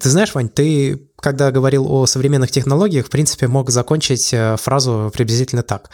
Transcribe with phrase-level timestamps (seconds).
[0.00, 5.10] Ты знаешь, Вань, ты, когда говорил о современных технологиях, в принципе, мог закончить э, фразу
[5.12, 5.90] приблизительно так.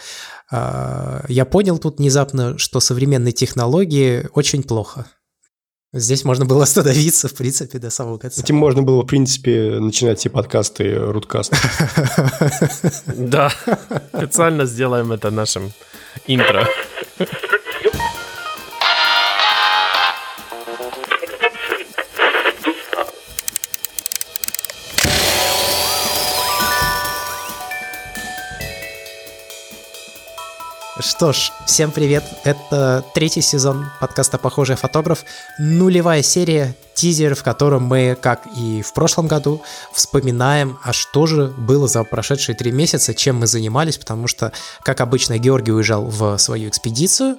[0.51, 5.07] А, Я понял тут внезапно, что современные технологии очень плохо.
[5.95, 8.43] Здесь можно было остановиться, в принципе, до самого конца.
[8.43, 11.55] Этим можно было, в принципе, начинать все подкасты Руткаст.
[13.07, 13.53] Да,
[14.15, 15.73] специально сделаем это нашим
[16.27, 16.69] интро.
[31.05, 32.25] Что ж, всем привет.
[32.45, 35.27] Это третий сезон подкаста «Похожий фотограф».
[35.59, 39.61] Нулевая серия, тизер, в котором мы, как и в прошлом году,
[39.93, 45.03] вспоминаем, а что же было за прошедшие три месяца, чем мы занимались, потому что, как
[45.03, 47.37] обычно, Георгий уезжал в свою экспедицию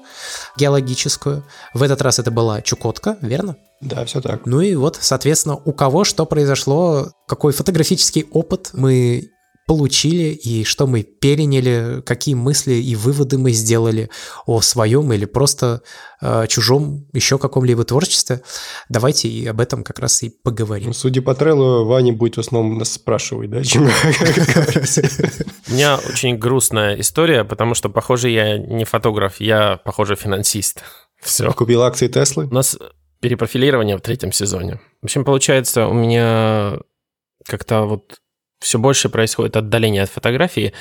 [0.57, 1.43] геологическую.
[1.73, 3.57] В этот раз это была Чукотка, верно?
[3.81, 4.45] Да, все так.
[4.45, 9.31] Ну и вот, соответственно, у кого что произошло, какой фотографический опыт мы
[9.65, 14.09] получили и что мы переняли, какие мысли и выводы мы сделали
[14.45, 15.81] о своем или просто
[16.21, 18.41] э, чужом еще каком-либо творчестве.
[18.89, 20.87] Давайте и об этом как раз и поговорим.
[20.87, 23.85] Ну, судя по трейлу, Ваня будет в основном нас спрашивать, да, чем
[25.67, 30.83] У меня очень грустная история, потому что, похоже, я не фотограф, я, похоже, финансист.
[31.21, 31.51] Все.
[31.51, 32.45] Купил акции Теслы?
[32.45, 32.77] У нас
[33.19, 34.79] перепрофилирование в третьем сезоне.
[35.01, 36.77] В общем, получается, у меня
[37.47, 38.19] как-то вот
[38.59, 40.73] все больше происходит отдаление от фотографии.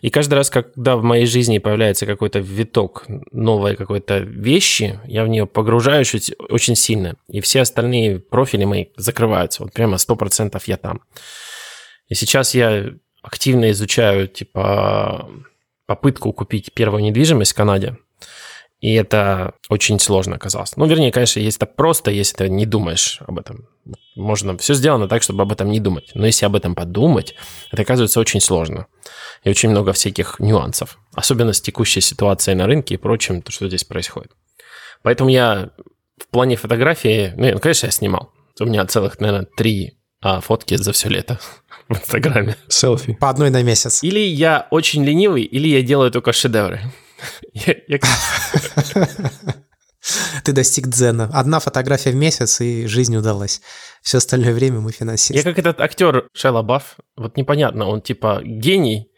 [0.00, 5.28] И каждый раз, когда в моей жизни появляется какой-то виток новой какой-то вещи, я в
[5.28, 7.16] нее погружаюсь очень сильно.
[7.28, 9.62] И все остальные профили мои закрываются.
[9.62, 11.02] Вот прямо 100% я там.
[12.08, 15.28] И сейчас я активно изучаю, типа,
[15.86, 17.96] попытку купить первую недвижимость в Канаде.
[18.80, 20.76] И это очень сложно оказалось.
[20.76, 23.68] Ну, вернее, конечно, если это просто, если ты не думаешь об этом.
[24.14, 26.12] Можно все сделано так, чтобы об этом не думать.
[26.14, 27.34] Но если об этом подумать,
[27.72, 28.86] это оказывается очень сложно.
[29.42, 30.98] И очень много всяких нюансов.
[31.12, 34.30] Особенно с текущей ситуацией на рынке и прочим, то, что здесь происходит.
[35.02, 35.70] Поэтому я
[36.16, 37.32] в плане фотографии...
[37.36, 38.32] Ну, конечно, я снимал.
[38.60, 41.40] У меня целых, наверное, три а, фотки за все лето
[41.88, 42.56] в Инстаграме.
[42.68, 43.14] Селфи.
[43.14, 44.04] По одной на месяц.
[44.04, 46.80] Или я очень ленивый, или я делаю только шедевры.
[50.44, 51.28] Ты достиг дзена.
[51.32, 53.60] Одна фотография в месяц, и жизнь удалась.
[54.02, 55.34] Все остальное время мы финансисты.
[55.34, 56.96] Я как этот актер Шелла Бафф.
[57.16, 59.10] Вот непонятно, он типа гений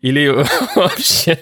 [0.00, 0.28] или
[0.76, 1.38] вообще...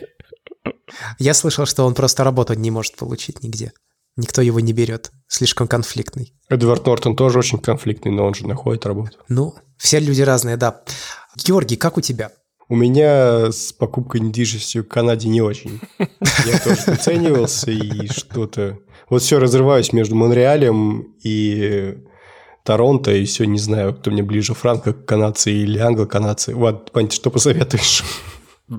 [1.18, 3.72] Я слышал, что он просто работу не может получить нигде.
[4.16, 5.10] Никто его не берет.
[5.28, 6.32] Слишком конфликтный.
[6.48, 9.18] Эдвард Нортон тоже очень конфликтный, но он же находит работу.
[9.28, 10.82] Ну, все люди разные, да.
[11.36, 12.32] Георгий, как у тебя?
[12.68, 15.80] У меня с покупкой недвижимости в Канаде не очень.
[15.98, 18.78] Я тоже приценивался и что-то...
[19.08, 21.96] Вот все разрываюсь между Монреалем и
[22.64, 26.56] Торонто, и все не знаю, кто мне ближе, франко-канадцы или англо-канадцы.
[26.56, 28.02] Вот, Пань, что посоветуешь?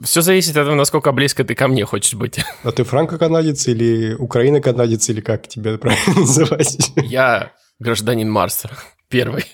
[0.04, 2.42] Все зависит от того, насколько близко ты ко мне хочешь быть.
[2.64, 6.92] А ты франко-канадец или украина-канадец, или как тебя правильно называть?
[6.98, 8.70] Я гражданин Марса.
[9.08, 9.46] Первый.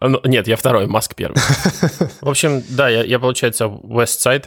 [0.00, 1.36] Ну, нет, я второй, Маск первый.
[2.20, 4.46] В общем, да, я, я получается, West Side.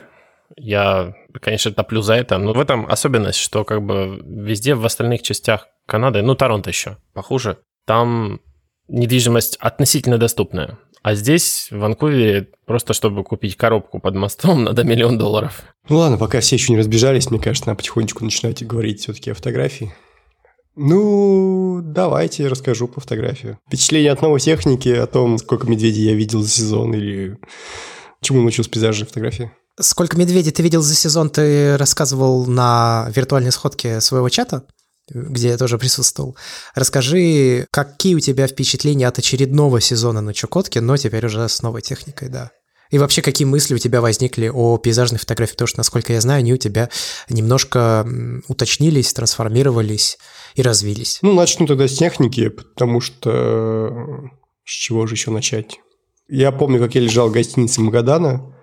[0.58, 5.22] Я, конечно, топлю за это, но в этом особенность, что как бы везде в остальных
[5.22, 8.42] частях Канады, ну, Торонто еще похуже, там
[8.88, 10.78] недвижимость относительно доступная.
[11.04, 15.64] А здесь, в Ванкувере, просто чтобы купить коробку под мостом, надо миллион долларов.
[15.90, 19.34] Ну ладно, пока все еще не разбежались, мне кажется, надо потихонечку начинать говорить все-таки о
[19.34, 19.94] фотографии.
[20.76, 23.58] Ну, давайте расскажу по фотографии.
[23.68, 27.38] Впечатление от новой техники, о том, сколько медведей я видел за сезон или
[28.22, 29.52] чему научился пейзажной фотографии.
[29.80, 34.64] Сколько медведей ты видел за сезон, ты рассказывал на виртуальной сходке своего чата,
[35.10, 36.38] где я тоже присутствовал.
[36.76, 41.82] Расскажи, какие у тебя впечатления от очередного сезона на Чукотке, но теперь уже с новой
[41.82, 42.52] техникой, да.
[42.92, 45.54] И вообще, какие мысли у тебя возникли о пейзажной фотографии?
[45.54, 46.90] Потому что, насколько я знаю, они у тебя
[47.30, 48.06] немножко
[48.48, 50.18] уточнились, трансформировались
[50.56, 51.20] и развились.
[51.22, 54.30] Ну, начну тогда с техники, потому что
[54.66, 55.80] с чего же еще начать?
[56.28, 58.56] Я помню, как я лежал в гостинице Магадана,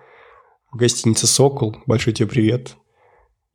[0.71, 1.77] в гостинице «Сокол».
[1.87, 2.75] Большой тебе привет.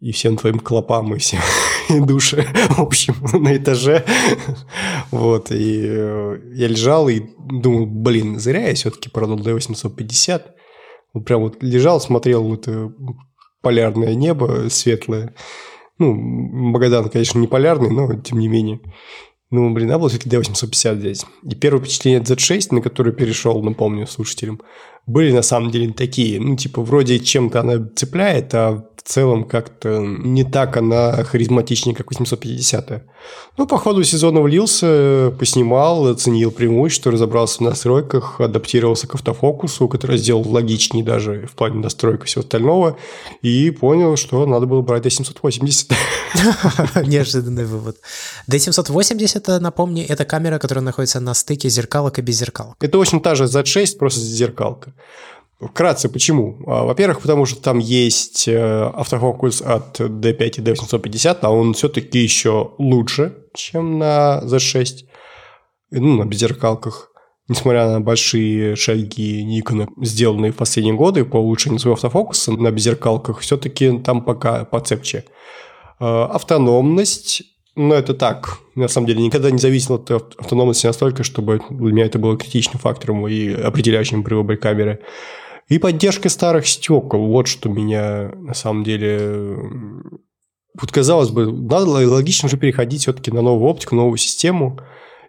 [0.01, 1.41] И всем твоим клопам, и всем
[1.89, 4.05] и душе, в общем, на этаже.
[5.13, 10.43] Вот, и я лежал и думал, блин, зря я все-таки продал D850.
[11.15, 12.93] Вот прям вот лежал, смотрел это
[13.63, 15.35] полярное небо светлое.
[15.99, 18.81] Ну, Магадан, конечно, не полярный, но тем не менее.
[19.51, 21.25] Ну, блин, надо было все-таки D850 взять.
[21.45, 24.61] И первое впечатление от Z6, на которое перешел, напомню слушателям,
[25.07, 26.41] были на самом деле такие.
[26.41, 32.11] Ну, типа, вроде чем-то она цепляет, а в целом как-то не так она харизматичнее, как
[32.11, 33.03] 850-я.
[33.59, 40.17] Ну, по ходу сезона влился, поснимал, оценил преимущество, разобрался в настройках, адаптировался к автофокусу, который
[40.17, 42.97] сделал логичнее даже в плане настройки всего остального,
[43.43, 45.93] и понял, что надо было брать D780.
[47.07, 47.99] Неожиданный вывод.
[48.51, 52.77] D780, напомни, это камера, которая находится на стыке зеркалок и без зеркалок.
[52.81, 54.94] Это, в общем, та же Z6, просто зеркалка.
[55.61, 56.59] Вкратце, почему?
[56.67, 62.19] А, во-первых, потому что там есть э, автофокус от D5 и D850, а он все-таки
[62.19, 65.05] еще лучше, чем на Z6,
[65.93, 67.11] ну, на беззеркалках.
[67.47, 73.41] Несмотря на большие шаги Nikon, сделанные в последние годы по улучшению своего автофокуса на беззеркалках,
[73.41, 75.25] все-таки там пока поцепче.
[76.01, 77.43] А, автономность
[77.77, 78.59] ну, это так.
[78.75, 82.79] На самом деле, никогда не зависел от автономности настолько, чтобы для меня это было критичным
[82.79, 85.01] фактором и определяющим при выборе камеры.
[85.69, 87.27] И поддержка старых стекол.
[87.27, 89.57] Вот что меня на самом деле...
[90.79, 94.81] Вот казалось бы, надо логично уже переходить все-таки на новую оптику, новую систему.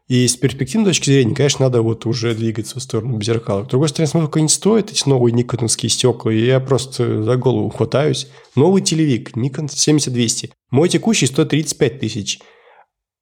[0.08, 3.66] И с перспективной точки зрения, конечно, надо вот уже двигаться в сторону беззеркалок.
[3.66, 7.36] С другой стороны, смотрю, сколько они стоят, эти новые никоновские стекла, и я просто за
[7.38, 8.28] голову хватаюсь.
[8.56, 10.52] Новый телевик, Nikon 7200.
[10.70, 12.40] Мой текущий стоит 35 тысяч.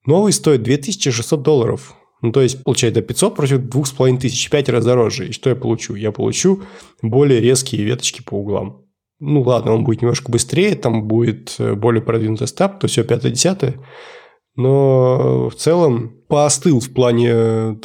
[0.06, 1.96] Новый стоит 2600 долларов.
[2.22, 5.30] Ну, то есть, получается, 500 против 2500, 5 раз дороже.
[5.30, 5.96] И что я получу?
[5.96, 6.64] Я получу
[7.02, 8.82] более резкие веточки по углам.
[9.20, 13.76] Ну, ладно, он будет немножко быстрее, там будет э, более продвинутый стаб, то все 5-10.
[14.56, 17.76] Но в целом поостыл в плане э,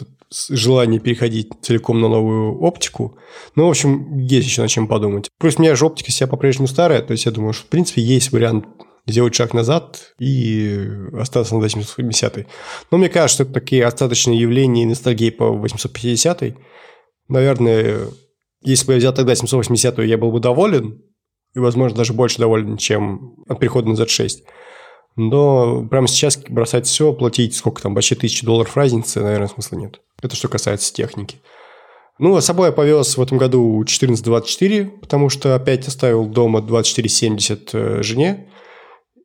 [0.50, 3.17] желания переходить целиком на новую оптику.
[3.55, 5.31] Ну, в общем, есть еще над чем подумать.
[5.38, 8.03] Плюс у меня же оптика себя по-прежнему старая, то есть я думаю, что, в принципе,
[8.03, 8.67] есть вариант
[9.06, 12.47] сделать шаг назад и остаться на 850.
[12.91, 16.55] Но мне кажется, что такие остаточные явления и ностальгии по 850.
[17.29, 18.09] Наверное,
[18.62, 21.03] если бы я взял тогда 780, я был бы доволен,
[21.55, 24.43] и, возможно, даже больше доволен, чем от перехода на Z6.
[25.19, 30.00] Но прямо сейчас бросать все, платить сколько там, почти тысячи долларов разницы, наверное, смысла нет.
[30.23, 31.38] Это что касается техники.
[32.20, 36.62] Ну, а с собой я повез в этом году 1424, потому что опять оставил дома
[36.62, 38.49] 2470 э, жене.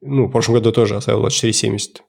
[0.02, 2.04] Ну, в прошлом году тоже оставил 2470.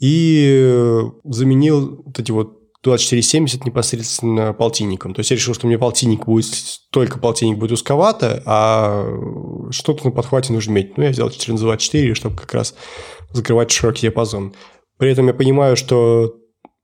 [0.00, 5.14] И э, заменил вот эти вот 2470 непосредственно полтинником.
[5.14, 6.46] То есть я решил, что мне полтинник будет,
[6.90, 9.04] только полтинник будет узковато, а
[9.70, 10.96] что-то на подхвате нужно иметь.
[10.96, 12.74] Ну, я взял 1424, чтобы как раз
[13.32, 14.54] закрывать широкий диапазон.
[14.96, 16.34] При этом я понимаю, что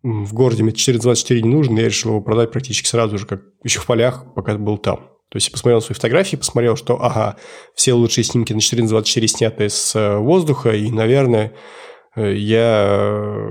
[0.03, 3.81] в городе мне 424 не нужно, я решил его продать практически сразу же, как еще
[3.81, 4.97] в полях, пока был там.
[5.31, 7.37] То есть я посмотрел свои фотографии, посмотрел, что, ага,
[7.75, 11.55] все лучшие снимки на 1424 сняты с э, воздуха, и, наверное,
[12.17, 13.49] я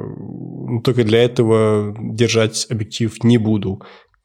[0.67, 3.81] ну, только для этого держать объектив не буду.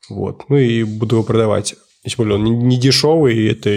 [0.09, 0.49] Вот.
[0.49, 1.75] Ну и буду его продавать.
[2.05, 3.71] Тем более он не дешевый, и это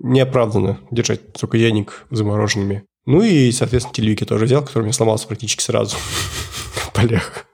[0.00, 2.84] неоправданно держать столько денег замороженными.
[3.06, 5.96] Ну и, соответственно, телевики тоже взял, который у меня сломался практически сразу
[6.74, 7.46] в полях.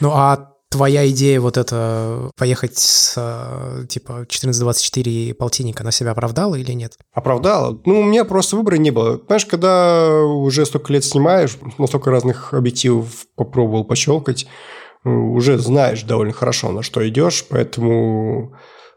[0.00, 6.12] Ну а твоя идея вот это поехать с э, типа 1424 и полтинника на себя
[6.12, 6.96] оправдала или нет?
[7.12, 7.80] Оправдала.
[7.84, 9.20] Ну, у меня просто выбора не было.
[9.26, 14.46] Знаешь, когда уже столько лет снимаешь, на столько разных объективов попробовал пощелкать,
[15.04, 18.54] уже знаешь довольно хорошо, на что идешь, поэтому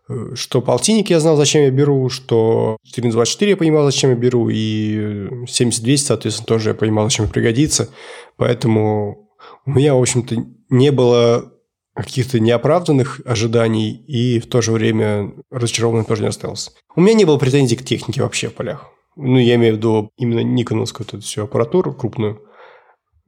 [0.10, 4.50] э, что полтинник я знал, зачем я беру, что 1424 я понимал, зачем я беру,
[4.50, 7.90] и 7200, соответственно, тоже я понимал, зачем пригодится.
[8.38, 9.30] Поэтому
[9.66, 10.36] у меня, в общем-то,
[10.70, 11.53] не было
[12.02, 16.72] каких-то неоправданных ожиданий и в то же время разочарованным тоже не остался.
[16.96, 18.90] У меня не было претензий к технике вообще в полях.
[19.16, 22.42] Ну, я имею в виду именно никоновскую эту всю аппаратуру крупную.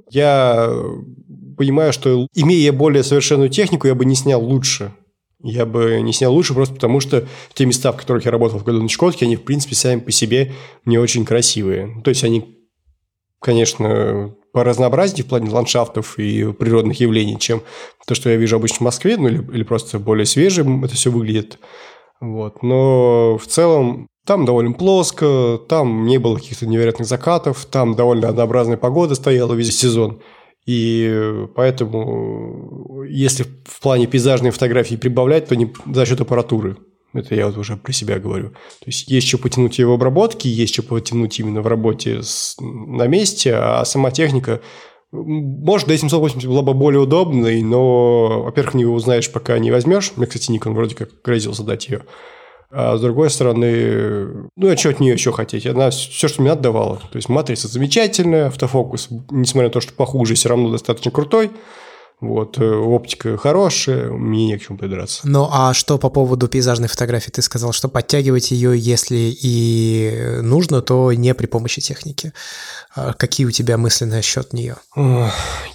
[0.10, 0.72] Я
[1.58, 4.92] понимаю, что имея более совершенную технику, я бы не снял лучше.
[5.44, 8.64] Я бы не снял лучше просто потому, что те места, в которых я работал в
[8.64, 10.54] году на Чкотке, они, в принципе, сами по себе
[10.86, 12.02] не очень красивые.
[12.04, 12.65] То есть, они,
[13.46, 17.62] конечно, по разнообразнее в плане ландшафтов и природных явлений, чем
[18.08, 21.12] то, что я вижу обычно в Москве, ну или, или просто более свежим это все
[21.12, 21.60] выглядит.
[22.20, 22.64] Вот.
[22.64, 28.78] Но в целом там довольно плоско, там не было каких-то невероятных закатов, там довольно однообразная
[28.78, 30.22] погода стояла весь сезон.
[30.66, 36.78] И поэтому, если в плане пейзажной фотографии прибавлять, то не за счет аппаратуры.
[37.16, 38.50] Это я вот уже про себя говорю.
[38.50, 43.08] То есть есть что потянуть в обработке, есть что потянуть именно в работе с, на
[43.08, 44.62] месте, а сама техника
[45.12, 50.12] может, D780 была бы более удобной, но, во-первых, не узнаешь, пока не возьмешь.
[50.16, 52.04] Мне, кстати, Nikon вроде как грозился дать ее.
[52.72, 55.66] А с другой стороны, ну, а что от нее еще хотеть?
[55.66, 56.98] Она все, что мне отдавала.
[56.98, 61.52] То есть матрица замечательная, автофокус, несмотря на то, что похуже, все равно достаточно крутой.
[62.22, 65.22] Вот, э, оптика хорошая, мне не к чему придраться.
[65.26, 67.30] Ну, а что по поводу пейзажной фотографии?
[67.30, 72.32] Ты сказал, что подтягивать ее, если и нужно, то не при помощи техники.
[72.96, 74.78] А какие у тебя мысли насчет нее?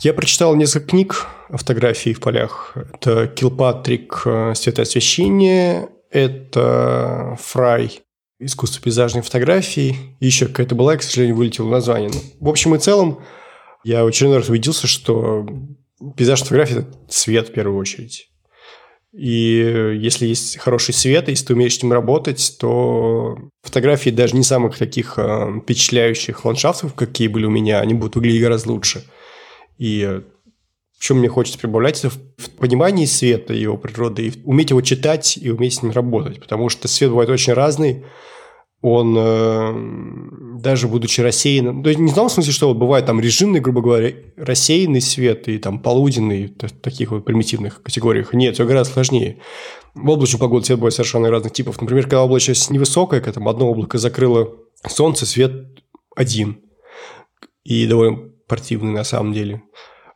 [0.00, 2.74] Я прочитал несколько книг о фотографии в полях.
[2.74, 8.00] Это Килпатрик э, «Светоосвещение», это Фрай
[8.38, 10.16] «Искусство пейзажной фотографии».
[10.20, 12.10] Еще какая-то была, я, к сожалению, вылетела название.
[12.40, 13.20] В общем и целом,
[13.84, 15.46] я очередной раз убедился, что
[16.16, 18.30] пейзаж фотографии– это цвет в первую очередь.
[19.12, 24.44] И если есть хороший свет, если ты умеешь с ним работать, то фотографии даже не
[24.44, 29.04] самых таких э, впечатляющих ландшафтов, какие были у меня, они будут выглядеть гораздо лучше.
[29.78, 30.20] И э,
[30.96, 35.36] в чем мне хочется прибавлять, это в понимании света, его природы, и уметь его читать
[35.36, 36.38] и уметь с ним работать.
[36.38, 38.04] Потому что свет бывает очень разный,
[38.82, 43.20] он э, даже будучи рассеянным, то есть не в том смысле, что вот бывает там
[43.20, 48.32] режимный, грубо говоря, рассеянный свет и там полуденный, в таких вот примитивных категориях.
[48.32, 49.38] Нет, все гораздо сложнее.
[49.94, 51.80] В облачную погоду свет бывает совершенно разных типов.
[51.80, 54.54] Например, когда облачность невысокая, когда там одно облако закрыло
[54.88, 55.52] солнце, свет
[56.16, 56.60] один.
[57.64, 59.62] И довольно противный на самом деле.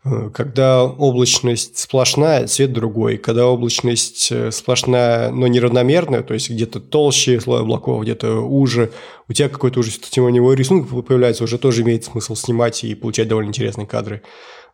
[0.04, 3.16] Э, когда облачность сплошная, цвет другой.
[3.16, 8.92] Когда облачность э, сплошная, но неравномерная, то есть где-то толще слой облаков, где-то уже,
[9.28, 13.48] у тебя какой-то уже ситуативный рисунок появляется, уже тоже имеет смысл снимать и получать довольно
[13.48, 14.22] интересные кадры.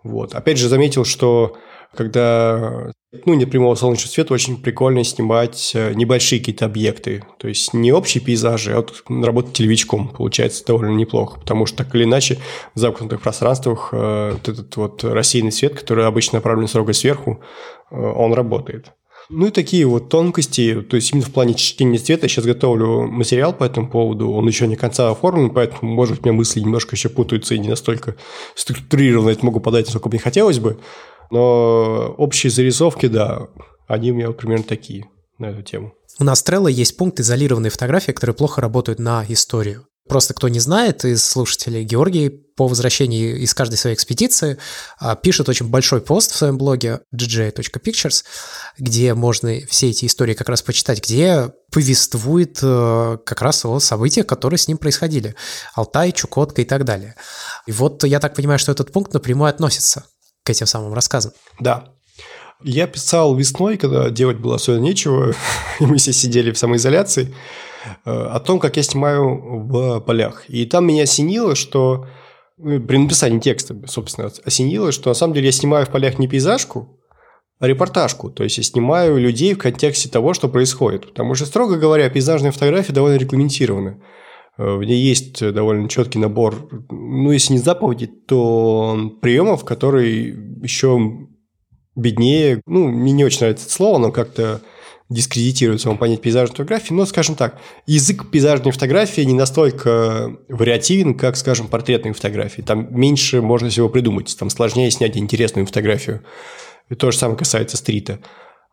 [0.02, 0.34] Вот.
[0.34, 1.56] Опять же, заметил, что
[1.94, 2.92] когда
[3.26, 7.24] ну, нет прямого солнечного света, очень прикольно снимать э, небольшие какие-то объекты.
[7.38, 11.94] То есть не общие пейзажи, а вот работать телевичком получается довольно неплохо, потому что так
[11.94, 12.38] или иначе
[12.74, 17.40] в замкнутых пространствах э, вот этот вот рассеянный свет, который обычно направлен строго сверху,
[17.90, 18.92] э, он работает.
[19.28, 23.52] Ну и такие вот тонкости, то есть именно в плане чтения цвета, сейчас готовлю материал
[23.52, 26.96] по этому поводу, он еще не конца оформлен, поэтому, может быть, у меня мысли немножко
[26.96, 28.16] еще путаются и не настолько
[28.56, 30.80] структурированно это могу подать, насколько мне хотелось бы.
[31.30, 33.48] Но общие зарисовки, да,
[33.86, 35.06] они у меня вот примерно такие
[35.38, 35.94] на эту тему.
[36.18, 39.86] У нас Trello есть пункт изолированной фотографии, которые плохо работают на историю.
[40.08, 44.58] Просто кто не знает из слушателей, Георгий по возвращении из каждой своей экспедиции
[44.98, 48.24] а, пишет очень большой пост в своем блоге gj.pictures,
[48.76, 54.26] где можно все эти истории как раз почитать, где повествует э, как раз о событиях,
[54.26, 55.36] которые с ним происходили.
[55.76, 57.14] Алтай, Чукотка и так далее.
[57.68, 60.06] И вот я так понимаю, что этот пункт напрямую относится
[60.50, 61.32] к этим самым рассказам.
[61.60, 61.84] Да.
[62.62, 65.32] Я писал весной, когда делать было особенно нечего,
[65.80, 67.34] и мы все сидели в самоизоляции,
[68.04, 70.44] э, о том, как я снимаю в полях.
[70.48, 72.06] И там меня осенило, что
[72.58, 76.26] ну, при написании текста, собственно, осенило, что на самом деле я снимаю в полях не
[76.26, 77.00] пейзажку,
[77.60, 78.30] а репортажку.
[78.30, 81.06] То есть я снимаю людей в контексте того, что происходит.
[81.06, 84.02] Потому что, строго говоря, пейзажные фотографии довольно регламентированы.
[84.60, 91.28] Э, в ней есть довольно четкий набор, ну, если не заповеди, то приемов, которые еще
[91.96, 94.60] беднее, ну, мне не очень нравится это слово, но как-то
[95.08, 101.36] дискредитирует само понятие пейзажной фотографии, но, скажем так, язык пейзажной фотографии не настолько вариативен, как,
[101.36, 102.60] скажем, портретные фотографии.
[102.60, 106.22] Там меньше можно всего придумать, там сложнее снять интересную фотографию.
[106.90, 108.20] И то же самое касается стрита.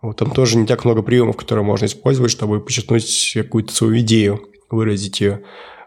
[0.02, 4.42] Вот там тоже не так много приемов, которые можно использовать, чтобы подчеркнуть какую-то свою идею,
[4.70, 5.42] выразить ее.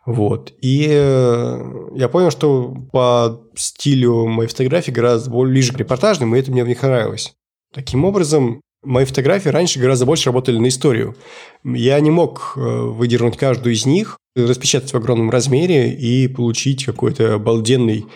[0.07, 0.53] Вот.
[0.61, 6.51] И э, я понял, что по стилю моей фотографии гораздо ближе к репортажным, и это
[6.51, 7.33] мне в них нравилось.
[7.73, 11.17] Таким образом, мои фотографии раньше гораздо больше работали на историю.
[11.65, 17.35] Я не мог э, выдернуть каждую из них, распечатать в огромном размере и получить какой-то
[17.35, 18.07] обалденный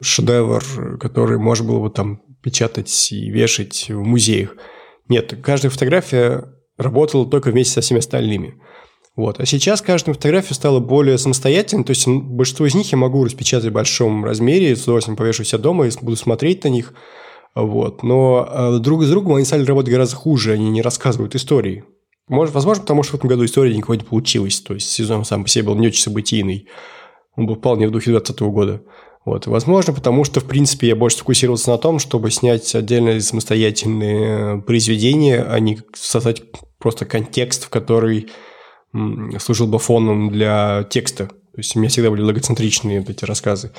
[0.00, 4.56] шедевр, который можно было бы там печатать и вешать в музеях.
[5.08, 6.44] Нет, каждая фотография
[6.76, 8.60] работала только вместе со всеми остальными.
[9.16, 9.40] Вот.
[9.40, 13.70] А сейчас каждая фотография стала более самостоятельной, то есть большинство из них я могу распечатать
[13.70, 16.92] в большом размере, с удовольствием повешу себя дома и буду смотреть на них.
[17.54, 18.02] Вот.
[18.02, 21.84] Но а, друг с другом они стали работать гораздо хуже, они не рассказывают истории.
[22.28, 24.60] Может, возможно, потому что в этом году история никакой не получилась.
[24.60, 26.68] То есть сезон сам по себе был не очень событийный.
[27.36, 28.82] Он был вполне в духе 2020 года.
[29.24, 29.46] Вот.
[29.46, 35.42] Возможно, потому что, в принципе, я больше сфокусировался на том, чтобы снять отдельные самостоятельные произведения,
[35.42, 36.42] а не создать
[36.78, 38.28] просто контекст, в который
[39.38, 41.26] служил бы фоном для текста.
[41.26, 43.72] То есть у меня всегда были логоцентричные эти рассказы.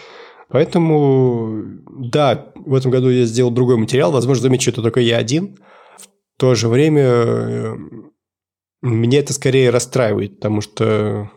[0.50, 4.12] Поэтому, да, в этом году я сделал другой материал.
[4.12, 5.57] Возможно, замечу, это только я один.
[5.97, 7.75] В то же время э,
[8.81, 11.29] меня это скорее расстраивает, потому что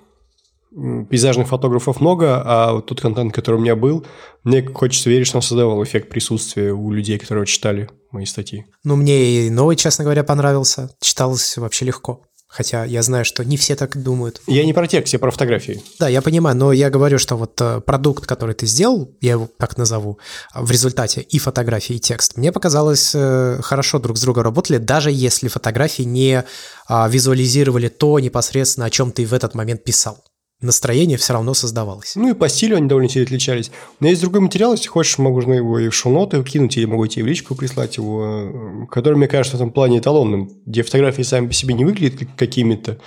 [1.11, 4.07] пейзажных фотографов много, а вот тот контент, который у меня был,
[4.45, 8.67] мне хочется верить, что он создавал эффект присутствия у людей, которые читали мои статьи.
[8.85, 10.91] Ну, мне и новый, честно говоря, понравился.
[11.01, 12.25] Читалось вообще легко.
[12.51, 14.43] Хотя я знаю, что не все так думают.
[14.49, 15.83] Я не про текст, я про фотографии.
[16.01, 19.49] Да, я понимаю, но я говорю, что вот э, продукт, который ты сделал, я его
[19.57, 20.19] так назову,
[20.53, 25.13] в результате и фотографии, и текст, мне показалось, э, хорошо друг с другом работали, даже
[25.13, 26.45] если фотографии не
[26.89, 30.19] а, визуализировали то непосредственно, о чем ты в этот момент писал
[30.61, 32.17] настроение все равно создавалось.
[32.17, 33.71] Ну и по стилю они довольно сильно отличались.
[33.99, 37.25] Меня есть другой материал, если хочешь, можно его и в шоу-ноты кинуть, или могу тебе
[37.25, 41.53] в личку прислать его, который, мне кажется, в этом плане эталонным, где фотографии сами по
[41.53, 42.99] себе не выглядят какими-то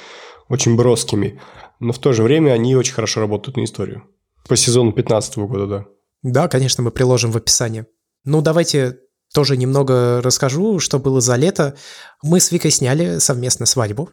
[0.50, 1.39] очень броскими,
[1.79, 4.03] но в то же время они очень хорошо работают на историю.
[4.48, 5.86] По сезону 15 года, да.
[6.22, 7.86] Да, конечно, мы приложим в описании.
[8.24, 9.00] Ну, давайте
[9.33, 11.75] тоже немного расскажу, что было за лето.
[12.22, 14.10] Мы с Викой сняли совместно свадьбу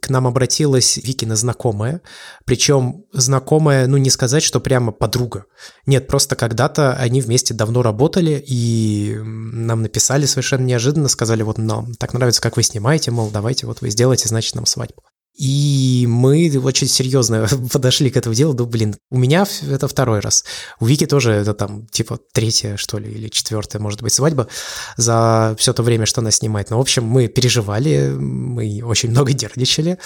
[0.00, 2.00] к нам обратилась Викина знакомая,
[2.44, 5.44] причем знакомая, ну не сказать, что прямо подруга.
[5.86, 11.94] Нет, просто когда-то они вместе давно работали, и нам написали совершенно неожиданно, сказали, вот нам
[11.94, 15.02] так нравится, как вы снимаете, мол, давайте вот вы сделаете, значит, нам свадьбу.
[15.34, 18.54] И мы очень серьезно подошли к этому делу.
[18.54, 20.44] Ну, блин, у меня это второй раз.
[20.78, 24.48] У Вики тоже это там, типа, третья, что ли, или четвертая, может быть, свадьба
[24.96, 26.70] за все то время, что она снимает.
[26.70, 29.98] Но, в общем, мы переживали, мы очень много нервничали.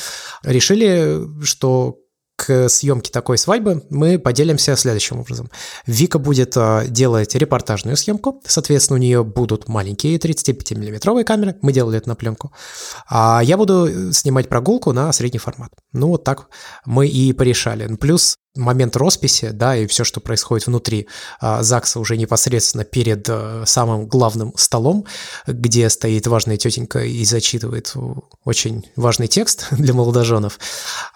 [0.45, 1.99] Решили, что
[2.39, 5.51] к съемке такой свадьбы мы поделимся следующим образом.
[5.87, 11.99] Вика будет э, делать репортажную съемку, соответственно, у нее будут маленькие 35-миллиметровые камеры, мы делали
[11.99, 12.53] это на пленку,
[13.09, 15.73] а я буду снимать прогулку на средний формат.
[15.93, 16.49] Ну, вот так
[16.87, 17.93] мы и порешали.
[17.97, 21.09] Плюс момент росписи, да, и все, что происходит внутри
[21.41, 25.07] а, ЗАГСа уже непосредственно перед а, самым главным столом,
[25.47, 27.95] где стоит важная тетенька и зачитывает
[28.45, 30.59] очень важный текст для молодоженов,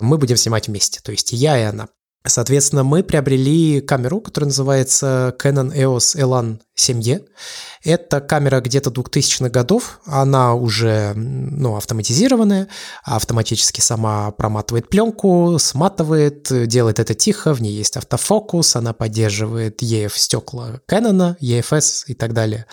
[0.00, 1.88] мы будем снимать вместе, то есть я и она.
[2.24, 7.24] Соответственно, мы приобрели камеру, которая называется Canon EOS Elan 7E.
[7.82, 12.68] Это камера где-то 2000-х годов, она уже ну, автоматизированная,
[13.02, 20.12] автоматически сама проматывает пленку, сматывает, делает это тихо, в ней есть автофокус, она поддерживает EF
[20.14, 22.66] стекла Canon, EFS и так далее.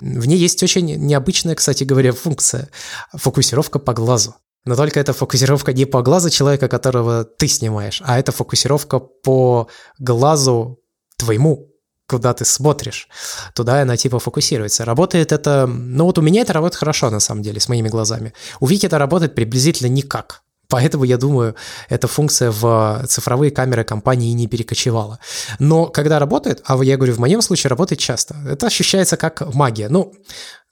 [0.00, 2.68] В ней есть очень необычная, кстати говоря, функция–
[3.14, 4.34] фокусировка по глазу.
[4.64, 9.68] Но только это фокусировка не по глазу человека, которого ты снимаешь, а это фокусировка по
[9.98, 10.78] глазу
[11.16, 11.68] твоему,
[12.08, 13.08] куда ты смотришь.
[13.54, 14.84] Туда она типа фокусируется.
[14.84, 15.66] Работает это...
[15.66, 18.32] Ну вот у меня это работает хорошо, на самом деле, с моими глазами.
[18.60, 20.42] У Вики это работает приблизительно никак.
[20.68, 21.54] Поэтому, я думаю,
[21.90, 25.18] эта функция в цифровые камеры компании не перекочевала.
[25.58, 29.88] Но когда работает, а я говорю, в моем случае работает часто, это ощущается как магия.
[29.90, 30.14] Ну,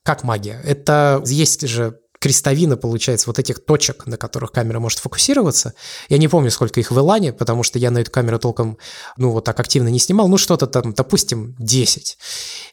[0.02, 0.60] как магия.
[0.64, 5.74] Это есть же крестовина, получается, вот этих точек, на которых камера может фокусироваться.
[6.09, 8.78] Я не помню, сколько их в Элане, потому что я на эту камеру толком,
[9.16, 10.28] ну, вот так активно не снимал.
[10.28, 12.18] Ну, что-то там, допустим, 10.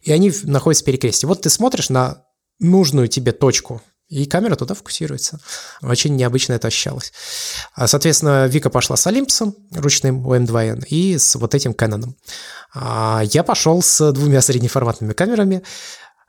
[0.02, 1.26] И они находятся в перекрестии.
[1.26, 2.24] Вот ты смотришь на
[2.60, 5.40] нужную тебе точку, и камера туда фокусируется.
[5.82, 7.14] Очень необычно это ощущалось.
[7.74, 12.14] А, соответственно, Вика пошла с Олимпусом ручным OM2N и с вот этим Canon.
[12.74, 15.62] А, я пошел с двумя среднеформатными камерами.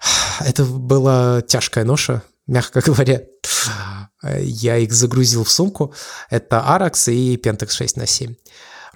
[0.40, 3.22] Это была тяжкая ноша, мягко говоря.
[4.40, 5.94] Я их загрузил в сумку.
[6.28, 8.34] Это Arax и Pentax 6 на 7.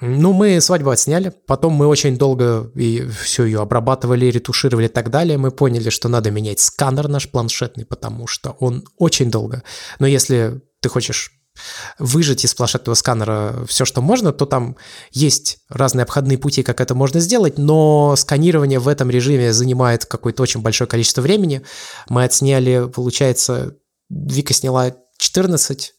[0.00, 5.10] Ну, мы свадьбу отсняли, потом мы очень долго и все ее обрабатывали, ретушировали и так
[5.10, 5.38] далее.
[5.38, 9.62] Мы поняли, что надо менять сканер наш планшетный, потому что он очень долго.
[10.00, 11.30] Но если ты хочешь
[11.98, 14.76] выжать из планшетного сканера все, что можно, то там
[15.10, 20.42] есть разные обходные пути, как это можно сделать, но сканирование в этом режиме занимает какое-то
[20.42, 21.62] очень большое количество времени.
[22.08, 23.76] Мы отсняли, получается,
[24.08, 25.94] Вика сняла 14,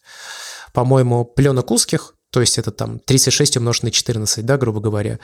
[0.74, 5.20] по-моему, пленок узких, то есть это там 36 умножить на 14, да, грубо говоря,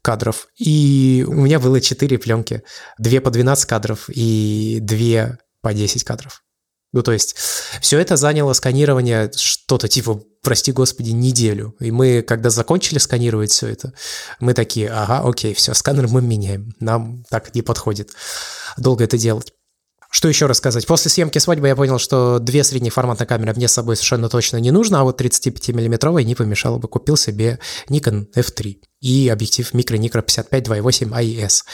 [0.00, 0.48] кадров.
[0.56, 2.62] И у меня было 4 пленки,
[2.98, 6.45] 2 по 12 кадров и 2 по 10 кадров.
[6.96, 7.36] Ну, то есть
[7.82, 11.74] все это заняло сканирование что-то типа, прости господи, неделю.
[11.78, 13.92] И мы, когда закончили сканировать все это,
[14.40, 16.72] мы такие, ага, окей, все, сканер мы меняем.
[16.80, 18.12] Нам так не подходит
[18.78, 19.52] долго это делать.
[20.10, 20.86] Что еще рассказать?
[20.86, 24.70] После съемки свадьбы я понял, что две среднеформатные камеры мне с собой совершенно точно не
[24.70, 26.88] нужно, а вот 35-миллиметровая не помешало бы.
[26.88, 27.58] Купил себе
[27.90, 31.64] Nikon F3 и объектив микро-никро 55 2.8 AES.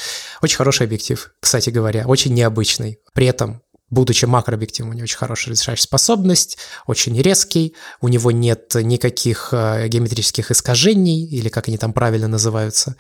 [0.43, 2.99] Очень хороший объектив, кстати говоря, очень необычный.
[3.15, 8.75] При этом будучи макрообъективом, у него очень хорошая разрешающая способность, очень резкий, у него нет
[8.75, 12.97] никаких э, геометрических искажений, или как они там правильно называются.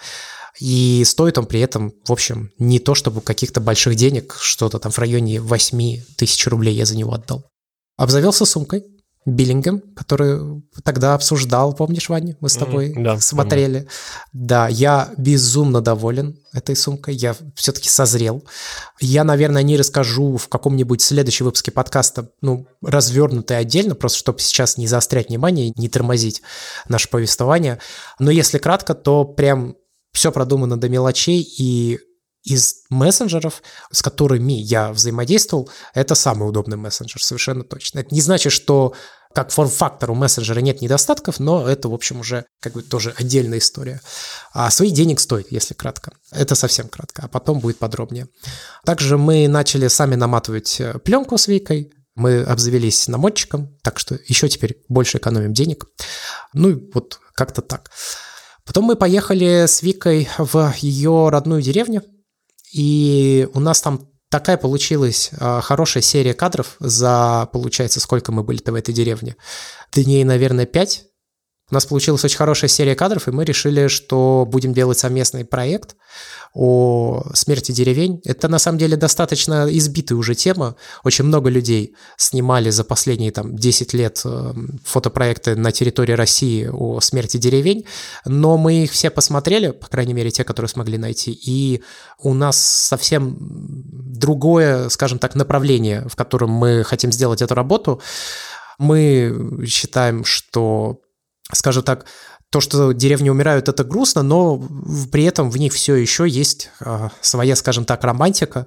[0.60, 4.92] И стоит он при этом, в общем, не то чтобы каких-то больших денег, что-то там
[4.92, 7.46] в районе 8 тысяч рублей я за него отдал.
[7.96, 8.84] Обзавелся сумкой,
[9.24, 12.36] Биллингем, который тогда обсуждал, помнишь, Ваня?
[12.40, 13.78] Мы с тобой mm, да, смотрели.
[13.78, 13.88] Помню.
[14.32, 17.14] Да, я безумно доволен этой сумкой.
[17.14, 18.44] Я все-таки созрел.
[19.00, 24.76] Я, наверное, не расскажу в каком-нибудь следующем выпуске подкаста, ну, развернутый отдельно, просто чтобы сейчас
[24.76, 26.42] не заострять внимание, не тормозить
[26.88, 27.78] наше повествование.
[28.18, 29.76] Но если кратко, то прям
[30.12, 32.00] все продумано до мелочей, и
[32.42, 38.00] из мессенджеров, с которыми я взаимодействовал, это самый удобный мессенджер, совершенно точно.
[38.00, 38.94] Это не значит, что
[39.34, 43.58] как форм-фактор у мессенджера нет недостатков, но это, в общем, уже как бы тоже отдельная
[43.58, 44.00] история.
[44.52, 46.12] А свои денег стоит, если кратко.
[46.30, 48.28] Это совсем кратко, а потом будет подробнее.
[48.84, 54.48] Также мы начали сами наматывать э, пленку с Викой, мы обзавелись намотчиком, так что еще
[54.48, 55.86] теперь больше экономим денег.
[56.52, 57.90] Ну и вот как-то так.
[58.66, 62.02] Потом мы поехали с Викой в ее родную деревню,
[62.72, 68.72] и у нас там такая получилась э, хорошая серия кадров за, получается, сколько мы были-то
[68.72, 69.36] в этой деревне?
[69.92, 71.04] Дней, наверное, пять.
[71.72, 75.96] У нас получилась очень хорошая серия кадров, и мы решили, что будем делать совместный проект
[76.52, 78.20] о смерти деревень.
[78.26, 80.76] Это на самом деле достаточно избитая уже тема.
[81.02, 84.52] Очень много людей снимали за последние там, 10 лет э,
[84.84, 87.86] фотопроекты на территории России о смерти деревень,
[88.26, 91.82] но мы их все посмотрели, по крайней мере, те, которые смогли найти, и
[92.18, 98.02] у нас совсем другое, скажем так, направление, в котором мы хотим сделать эту работу.
[98.76, 101.00] Мы считаем, что
[101.52, 102.06] скажем так,
[102.50, 104.62] то, что деревни умирают, это грустно, но
[105.10, 108.66] при этом в них все еще есть а, своя, скажем так, романтика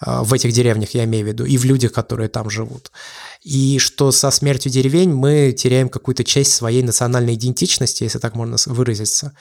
[0.00, 2.92] а, в этих деревнях, я имею в виду, и в людях, которые там живут.
[3.42, 8.56] И что со смертью деревень мы теряем какую-то часть своей национальной идентичности, если так можно
[8.66, 9.32] выразиться.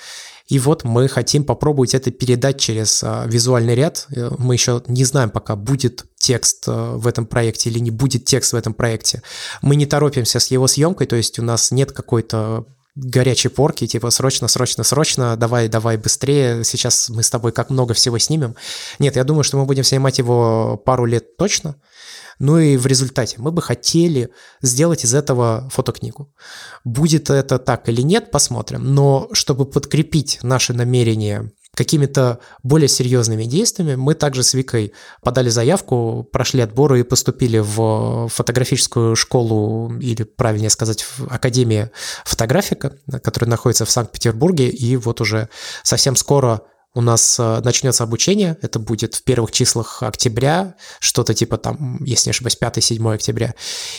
[0.49, 4.07] И вот мы хотим попробовать это передать через а, визуальный ряд.
[4.15, 8.53] Э, мы еще не знаем пока, будет текст в этом проекте или не будет текст
[8.53, 9.21] в этом проекте.
[9.61, 14.09] Мы не торопимся с его съемкой, то есть у нас нет какой-то горячей порки, типа
[14.09, 18.55] срочно, срочно, срочно, давай, давай быстрее, сейчас мы с тобой как много всего снимем.
[18.99, 21.75] Нет, я думаю, что мы будем снимать его пару лет точно,
[22.39, 26.33] ну и в результате мы бы хотели сделать из этого фотокнигу.
[26.83, 28.93] Будет это так или нет, посмотрим.
[28.93, 33.95] Но чтобы подкрепить наши намерения какими-то более серьезными действиями.
[33.95, 40.71] Мы также с Викой подали заявку, прошли отборы и поступили в фотографическую школу, или правильнее
[40.71, 41.91] сказать, в Академию
[42.25, 45.47] фотографика, которая находится в Санкт-Петербурге, и вот уже
[45.83, 51.57] совсем скоро у нас э, начнется обучение, это будет в первых числах октября, что-то типа
[51.57, 53.53] там, если не ошибаюсь, 5-7 октября.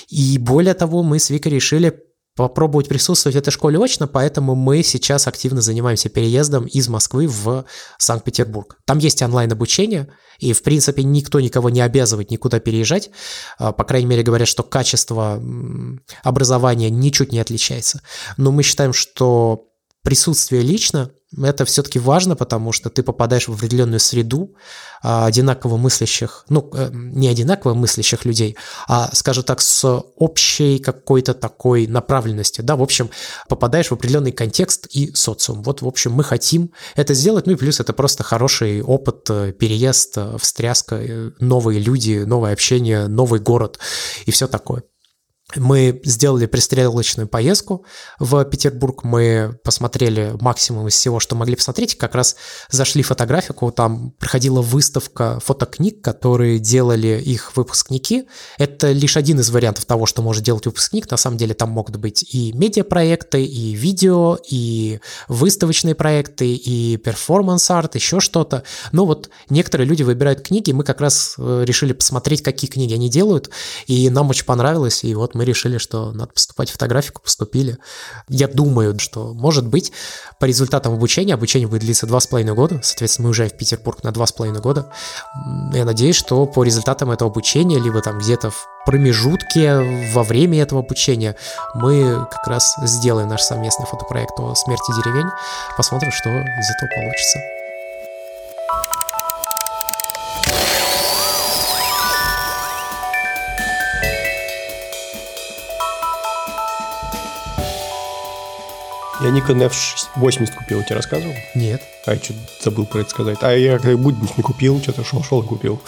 [0.09, 2.03] И более того, мы с Викой решили
[2.37, 7.65] попробовать присутствовать в этой школе очно, поэтому мы сейчас активно занимаемся переездом из Москвы в
[7.99, 8.79] Санкт-Петербург.
[8.87, 13.11] Там есть онлайн-обучение, и, в принципе, никто никого не обязывает никуда переезжать.
[13.59, 15.43] А, по крайней мере, говорят, что качество
[16.23, 18.01] образования ничуть не отличается.
[18.37, 19.70] Но мы считаем, что
[20.03, 24.57] присутствие лично это все-таки важно, потому что ты попадаешь в определенную среду
[25.01, 28.57] а, одинаково мыслящих, ну, э, не одинаково мыслящих людей,
[28.89, 29.85] а, скажем так, с
[30.17, 33.11] общей какой-то такой направленностью, да, в общем,
[33.49, 35.63] попадаешь в определенный контекст и социум.
[35.63, 39.53] Вот, в общем, мы хотим это сделать, ну и плюс это просто хороший опыт, э,
[39.53, 41.01] переезд, э, встряска,
[41.39, 43.79] новые люди, новое общение, новый город
[44.27, 44.83] и все такое.
[45.57, 47.85] Мы сделали пристрелочную поездку
[48.19, 52.37] в Петербург, мы посмотрели максимум из всего, что могли посмотреть, как раз
[52.71, 58.29] зашли в фотографику, там проходила выставка фотокниг, которые делали их выпускники.
[58.59, 61.97] Это лишь один из вариантов того, что может делать выпускник, на самом деле там могут
[61.97, 68.63] быть и медиапроекты, и видео, и выставочные проекты, и перформанс-арт, еще что-то.
[68.93, 73.09] Но вот некоторые люди выбирают книги, мы как раз э, решили посмотреть, какие книги они
[73.09, 73.51] делают,
[73.87, 77.79] и нам очень понравилось, и вот мы мы решили, что надо поступать в фотографику, поступили.
[78.29, 79.91] Я думаю, что, может быть,
[80.39, 84.05] по результатам обучения, обучение будет длиться два с половиной года, соответственно, мы уезжаем в Петербург
[84.05, 84.93] на два с половиной года.
[85.73, 90.83] Я надеюсь, что по результатам этого обучения, либо там где-то в промежутке во время этого
[90.83, 91.37] обучения
[91.75, 95.31] мы как раз сделаем наш совместный фотопроект о смерти деревень,
[95.79, 97.60] посмотрим, что из этого получится.
[109.31, 109.71] Я Nikon
[110.17, 111.33] F80 купил, я тебе рассказывал?
[111.55, 111.81] Нет.
[112.05, 113.39] А я что забыл про это сказать.
[113.43, 115.81] А я как будильник не купил, что-то шел-шел и купил.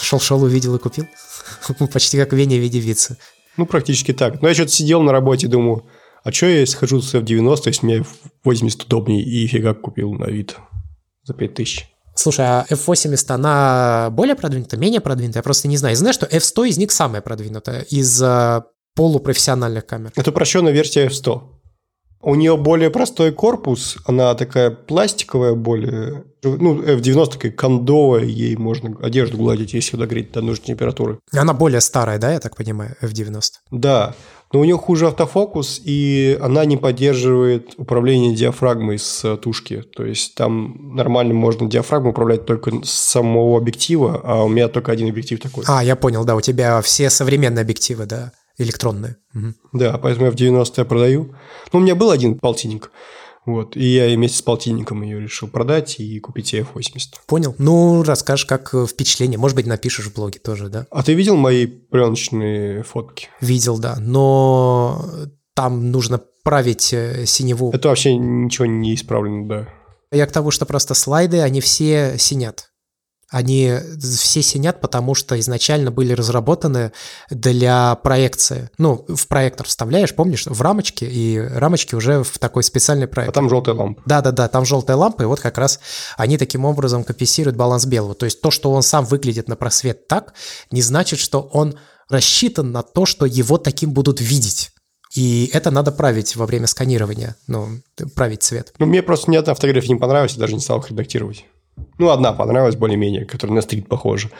[0.00, 1.06] Шел-шел, увидел и купил?
[1.92, 3.18] Почти как Веня в виде вица.
[3.58, 4.40] Ну, практически так.
[4.40, 5.84] Но я что-то сидел на работе, думаю,
[6.24, 8.04] а что я схожу с F90, если мне
[8.46, 10.56] F80 удобнее, и фига купил на вид
[11.24, 11.86] за 5000.
[12.14, 15.40] Слушай, а F80, она более продвинута, менее продвинутая?
[15.40, 15.92] Я просто не знаю.
[15.92, 18.22] Я знаю, что F100 из них самая продвинутая из
[18.94, 20.12] полупрофессиональных камер.
[20.16, 21.56] Это упрощенная версия F100.
[22.22, 26.24] У нее более простой корпус, она такая пластиковая, более...
[26.42, 31.18] Ну, F90 такая кондовая, ей можно одежду гладить, если догреть до нужной температуры.
[31.32, 33.42] Она более старая, да, я так понимаю, F90?
[33.70, 34.14] Да,
[34.52, 39.82] но у нее хуже автофокус, и она не поддерживает управление диафрагмой с тушки.
[39.94, 44.92] То есть там нормально можно диафрагму управлять только с самого объектива, а у меня только
[44.92, 45.64] один объектив такой.
[45.66, 49.16] А, я понял, да, у тебя все современные объективы, да, электронные.
[49.34, 49.54] Угу.
[49.74, 51.34] Да, поэтому я в 90 я продаю.
[51.72, 52.90] Ну, у меня был один полтинник.
[53.44, 57.20] Вот, и я вместе с полтинником ее решил продать и купить себе F80.
[57.28, 57.54] Понял.
[57.58, 59.38] Ну, расскажешь, как впечатление.
[59.38, 60.86] Может быть, напишешь в блоге тоже, да?
[60.90, 63.28] А ты видел мои пленочные фотки?
[63.40, 63.96] Видел, да.
[64.00, 65.00] Но
[65.54, 67.70] там нужно править э, синеву.
[67.72, 69.68] Это вообще ничего не исправлено, да.
[70.10, 72.70] Я к тому, что просто слайды, они все синят.
[73.30, 76.92] Они все синят, потому что изначально были разработаны
[77.28, 78.70] для проекции.
[78.78, 83.30] Ну, в проектор вставляешь, помнишь, в рамочки, и рамочки уже в такой специальный проект.
[83.30, 84.02] А там желтая лампа.
[84.06, 85.80] Да-да-да, там желтая лампа, и вот как раз
[86.16, 88.14] они таким образом компенсируют баланс белого.
[88.14, 90.34] То есть то, что он сам выглядит на просвет так,
[90.70, 91.76] не значит, что он
[92.08, 94.70] рассчитан на то, что его таким будут видеть.
[95.14, 97.68] И это надо править во время сканирования, ну,
[98.14, 98.72] править цвет.
[98.78, 101.44] Ну, мне просто ни одна фотография не понравилась, я даже не стал их редактировать.
[101.98, 104.30] Ну, одна понравилась более-менее, которая на стрит похожа.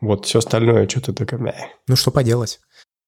[0.00, 1.54] Вот, все остальное что-то такое...
[1.86, 2.60] Ну, что поделать.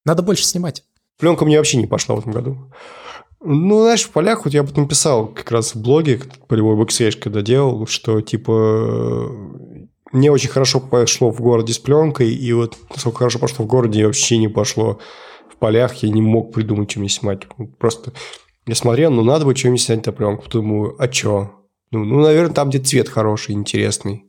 [0.04, 0.84] Надо больше снимать.
[1.18, 2.72] Пленка мне вообще не пошла в этом году.
[3.40, 7.16] Ну, знаешь, в полях, вот я об этом писал как раз в блоге, полевой бэкстейдж,
[7.18, 9.28] когда делал, что, типа,
[10.12, 14.06] мне очень хорошо пошло в городе с пленкой, и вот насколько хорошо пошло в городе,
[14.06, 15.00] вообще не пошло
[15.52, 17.42] в полях, я не мог придумать, что мне снимать.
[17.78, 18.12] Просто
[18.66, 20.48] я смотрел, ну, надо бы что-нибудь снять на пленку.
[20.48, 21.61] Думаю, а что?
[21.92, 24.24] Ну, ну, наверное, там, где цвет хороший, интересный.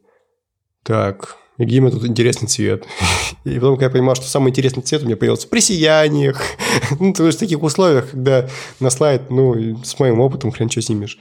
[0.83, 2.85] Так, меня тут интересный цвет?
[3.45, 6.41] И потом, когда я понимал, что самый интересный цвет у меня появился при сияниях.
[6.99, 8.49] ну, то есть в таких условиях, когда
[8.79, 11.17] на слайд, ну, с моим опытом хрен что снимешь.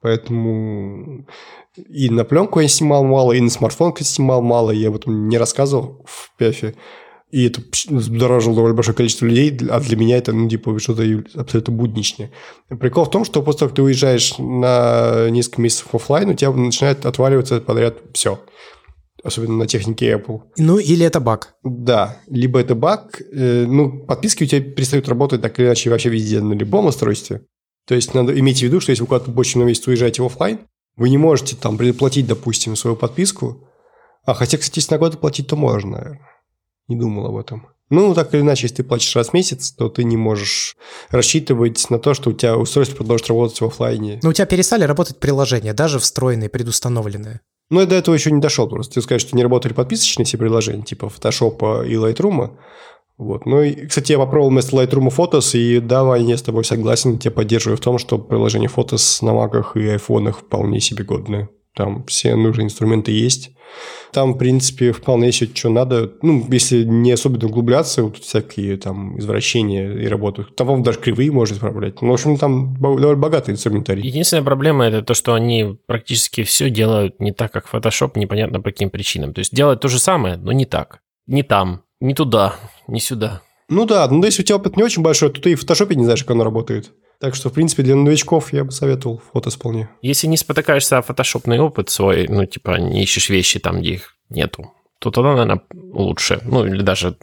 [0.00, 1.26] Поэтому
[1.88, 5.38] и на пленку я снимал мало, и на смартфон снимал мало, я об этом не
[5.38, 6.74] рассказывал в пяфе.
[7.30, 11.04] И это взбудоражило довольно большое количество людей, а для меня это, ну, типа, что-то
[11.36, 12.32] абсолютно будничное.
[12.68, 16.50] Прикол в том, что после того, как ты уезжаешь на несколько месяцев офлайн, у тебя
[16.50, 18.40] начинает отваливаться подряд все.
[19.22, 20.40] Особенно на технике Apple.
[20.56, 21.54] Ну, или это баг.
[21.62, 23.20] Да, либо это баг.
[23.32, 27.42] Э, ну, подписки у тебя перестают работать так или иначе вообще везде, на любом устройстве.
[27.86, 30.26] То есть, надо иметь в виду, что если вы куда-то больше на месяц уезжаете в
[30.26, 30.60] офлайн,
[30.96, 33.68] вы не можете там предоплатить, допустим, свою подписку.
[34.24, 36.29] А хотя, кстати, если на год платить, то можно, наверное
[36.90, 37.66] не думал об этом.
[37.90, 40.76] Ну, так или иначе, если ты платишь раз в месяц, то ты не можешь
[41.10, 44.20] рассчитывать на то, что у тебя устройство продолжит работать в офлайне.
[44.22, 47.40] Но у тебя перестали работать приложения, даже встроенные, предустановленные.
[47.68, 48.94] Ну, я до этого еще не дошел просто.
[48.94, 52.56] Ты скажешь, что не работали подписочные все приложения, типа Photoshop и Lightroom.
[53.18, 53.44] Вот.
[53.44, 57.32] Ну, и, кстати, я попробовал вместо Lightroom Photos, и да, я с тобой согласен, тебя
[57.32, 61.48] поддерживаю в том, что приложение Photos на маках и айфонах вполне себе годное.
[61.74, 63.52] Там все нужные инструменты есть.
[64.12, 66.12] Там, в принципе, вполне себе что надо.
[66.22, 70.44] Ну, если не особенно углубляться, вот всякие там извращения и работы.
[70.56, 72.02] Там, по даже кривые можно исправлять.
[72.02, 74.02] Ну, в общем, там довольно богатый инструментарий.
[74.02, 78.70] Единственная проблема– это то, что они практически все делают не так, как Photoshop, непонятно по
[78.70, 79.32] каким причинам.
[79.32, 81.00] То есть делают то же самое, но не так.
[81.26, 82.56] Не там, не туда,
[82.88, 83.42] не сюда.
[83.68, 85.94] Ну да, ну если у тебя опыт не очень большой, то ты и в фотошопе
[85.94, 86.90] не знаешь, как оно работает.
[87.20, 89.90] Так что, в принципе, для новичков я бы советовал фото вполне.
[90.00, 94.16] Если не спотыкаешься о фотошопный опыт свой, ну, типа, не ищешь вещи там, где их
[94.30, 95.60] нету, то тогда, наверное,
[95.92, 96.40] лучше.
[96.44, 97.16] Ну, или даже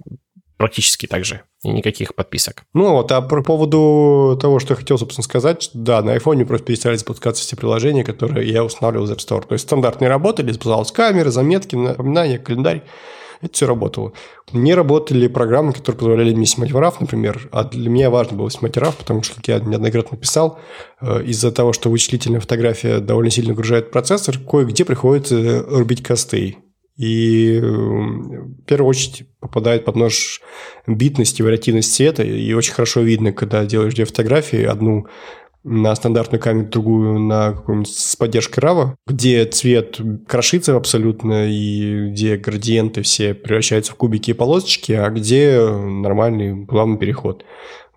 [0.57, 1.41] практически так же.
[1.63, 2.63] И никаких подписок.
[2.73, 6.67] Ну вот, а по поводу того, что я хотел, собственно, сказать, да, на iPhone просто
[6.67, 9.47] перестали запускаться все приложения, которые я устанавливал из App Store.
[9.47, 12.83] То есть стандартные работали, запускалась камера, заметки, напоминания, календарь
[13.41, 14.13] это все работало.
[14.51, 18.49] Не работали программы, которые позволяли мне снимать в RAW, например, а для меня важно было
[18.49, 20.59] снимать RAW, потому что, как я неоднократно писал,
[21.01, 26.57] э, из-за того, что вычислительная фотография довольно сильно нагружает процессор, кое-где приходится рубить косты.
[26.97, 30.41] И в первую очередь попадает под нож
[30.87, 35.05] битность и вариативность цвета, и очень хорошо видно, когда делаешь две фотографии, одну
[35.67, 42.37] на стандартную камеру, другую на какую-нибудь с поддержкой RAW, где цвет крошится абсолютно, и где
[42.37, 47.43] градиенты все превращаются в кубики и полосочки, а где нормальный плавный переход.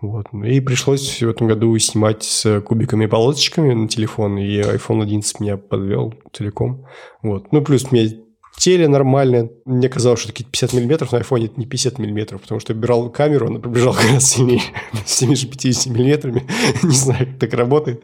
[0.01, 0.27] Вот.
[0.33, 5.39] И пришлось в этом году снимать с кубиками и полосочками на телефон, и iPhone 11
[5.39, 6.85] меня подвел целиком.
[7.21, 7.51] Вот.
[7.51, 8.21] Ну, плюс мне
[8.57, 9.49] теле нормальное.
[9.65, 12.79] Мне казалось, что такие 50 миллиметров на айфоне это не 50 миллиметров, потому что я
[12.79, 14.61] брал камеру, она приближала как раз сильнее,
[15.05, 16.47] с теми же 50 миллиметрами.
[16.83, 18.03] не знаю, как так работает.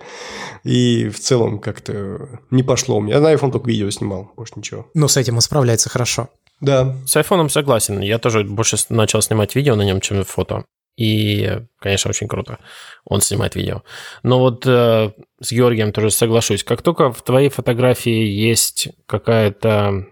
[0.64, 3.16] И в целом как-то не пошло у меня.
[3.16, 4.88] Я на iPhone только видео снимал, больше ничего.
[4.94, 6.30] Но с этим он справляется хорошо.
[6.60, 6.96] Да.
[7.06, 8.02] С айфоном согласен.
[8.02, 10.66] Я тоже больше начал снимать видео на нем, чем фото.
[10.98, 12.58] И, конечно, очень круто.
[13.06, 13.84] Он снимает видео.
[14.24, 16.64] Но вот э, с Георгием тоже соглашусь.
[16.64, 20.08] Как только в твоей фотографии есть какая-то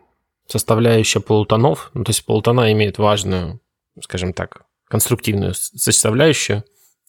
[0.48, 3.60] составляющая полутонов, ну, то есть полутона имеет важную,
[4.02, 6.64] скажем так, конструктивную составляющую,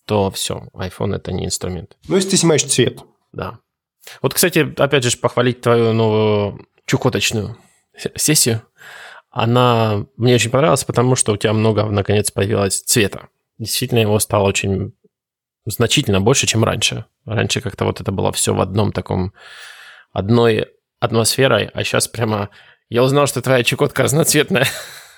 [0.04, 1.96] то все, iPhone это не инструмент.
[2.08, 3.00] Ну, если ты снимаешь цвет.
[3.32, 3.58] Да.
[4.22, 7.56] Вот, кстати, опять же, похвалить твою новую чукоточную
[8.14, 8.62] сессию.
[9.30, 13.28] Она мне очень понравилась, потому что у тебя много, наконец, появилось цвета.
[13.58, 14.94] Действительно, его стало очень
[15.66, 17.04] значительно больше, чем раньше.
[17.24, 19.32] Раньше как-то вот это было все в одном таком,
[20.12, 20.68] одной
[21.00, 22.50] атмосферой, а сейчас прямо
[22.88, 24.66] я узнал, что твоя чекотка разноцветная,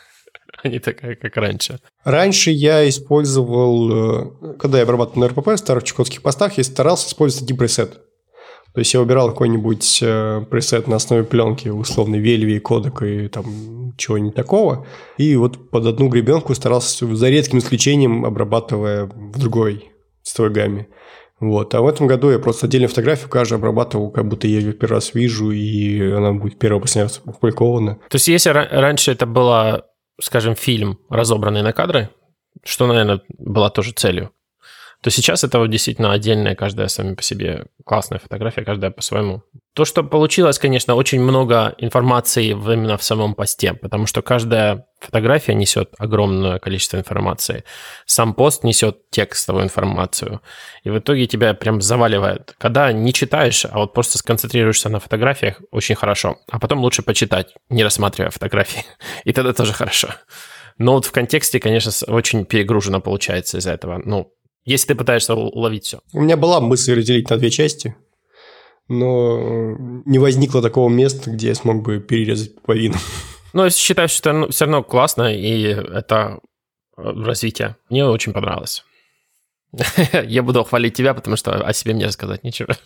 [0.63, 1.81] а не такая, как раньше.
[2.05, 7.09] Раньше я использовал, э, когда я обрабатывал на РПП, в старых чекотских постах, я старался
[7.09, 8.01] использовать один пресет.
[8.75, 13.95] То есть я убирал какой-нибудь э, пресет на основе пленки, условный Вельви, кодек и там
[13.97, 14.87] чего-нибудь такого.
[15.17, 19.91] И вот под одну гребенку старался, за редким исключением, обрабатывая в другой
[20.23, 20.89] цветовой гамме.
[21.41, 21.75] Вот.
[21.75, 24.95] А в этом году я просто отдельную фотографию каждую обрабатывал, как будто я ее первый
[24.95, 27.97] раз вижу, и она будет первая после опубликована.
[28.09, 29.87] То есть если раньше это было,
[30.21, 32.11] скажем, фильм, разобранный на кадры,
[32.65, 34.31] что, наверное, была тоже целью,
[35.03, 39.43] то сейчас это вот действительно отдельная, каждая сами по себе классная фотография, каждая по-своему.
[39.75, 45.55] То, что получилось, конечно, очень много информации именно в самом посте, потому что каждая фотография
[45.55, 47.63] несет огромное количество информации.
[48.05, 50.41] Сам пост несет текстовую информацию.
[50.83, 52.57] И в итоге тебя прям заваливает.
[52.59, 56.39] Когда не читаешь, а вот просто сконцентрируешься на фотографиях, очень хорошо.
[56.51, 58.85] А потом лучше почитать, не рассматривая фотографии.
[59.25, 60.09] И тогда тоже хорошо.
[60.79, 64.01] Но вот в контексте, конечно, очень перегружено получается из-за этого.
[64.05, 64.33] Ну,
[64.69, 66.01] если ты пытаешься уловить все.
[66.13, 67.97] У меня была мысль разделить на две части,
[68.89, 72.97] но не возникло такого места, где я смог бы перерезать половину.
[73.55, 76.39] Ну, я считаю, что это все равно классно, и это
[76.99, 77.77] э, развитие.
[77.89, 78.85] Мне очень понравилось.
[80.25, 82.77] Я буду хвалить тебя, потому что о себе мне рассказать нечего.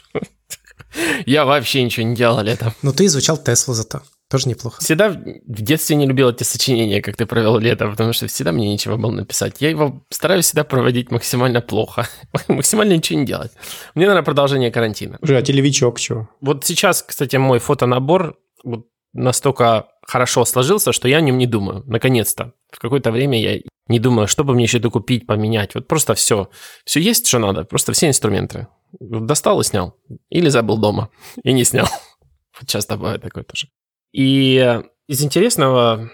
[1.27, 2.73] Я вообще ничего не делал летом.
[2.83, 4.03] Ну, ты изучал Теслу зато.
[4.33, 4.81] Тоже неплохо.
[4.81, 8.67] Всегда в детстве не любил эти сочинения, как ты провел лето, потому что всегда мне
[8.67, 9.57] нечего было написать.
[9.61, 12.09] Я его стараюсь всегда проводить максимально плохо.
[12.49, 13.53] максимально ничего не делать.
[13.95, 15.19] Мне, наверное, продолжение карантина.
[15.21, 16.31] Уже, а телевичок чего?
[16.41, 21.83] Вот сейчас, кстати, мой фотонабор вот настолько хорошо сложился, что я о нем не думаю.
[21.85, 22.55] Наконец-то.
[22.71, 25.75] В какое-то время я не думаю, что бы мне еще докупить, поменять.
[25.75, 26.49] Вот просто все.
[26.87, 27.65] Все есть, что надо.
[27.65, 28.67] Просто все инструменты.
[28.99, 29.95] Достал и снял.
[30.31, 31.11] Или забыл дома
[31.45, 31.89] и не снял.
[32.67, 33.67] Часто бывает такое тоже.
[34.13, 36.11] И из интересного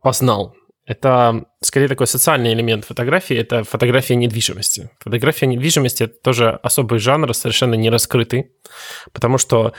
[0.00, 0.54] познал.
[0.84, 4.90] Это скорее такой социальный элемент фотографии, это фотография недвижимости.
[5.00, 8.52] Фотография недвижимости– это тоже особый жанр, совершенно не раскрытый,
[9.12, 9.72] потому что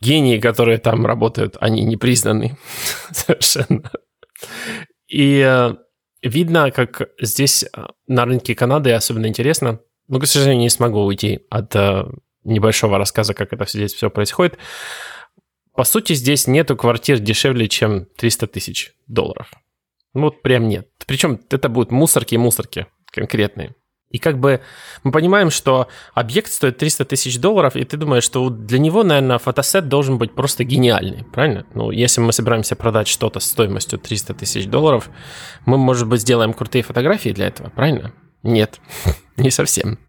[0.00, 2.58] гении, которые там работают, они не признаны
[3.12, 3.90] совершенно.
[5.06, 5.74] И э,
[6.22, 11.40] видно, как здесь э, на рынке Канады особенно интересно, но, к сожалению, не смогу уйти
[11.50, 12.04] от э,
[12.44, 14.58] небольшого рассказа, как это здесь все происходит.
[15.78, 19.52] По сути, здесь нету квартир дешевле, чем 300 тысяч долларов.
[20.12, 20.88] Ну, вот прям нет.
[21.06, 23.76] Причем это будут мусорки и мусорки конкретные.
[24.10, 24.60] И как бы
[25.04, 29.38] мы понимаем, что объект стоит 300 тысяч долларов, и ты думаешь, что для него, наверное,
[29.38, 31.64] фотосет должен быть просто гениальный, правильно?
[31.74, 35.08] Ну, если мы собираемся продать что-то стоимостью 300 тысяч долларов,
[35.64, 38.12] мы, может быть, сделаем крутые фотографии для этого, правильно?
[38.42, 38.80] Нет,
[39.36, 40.00] не совсем.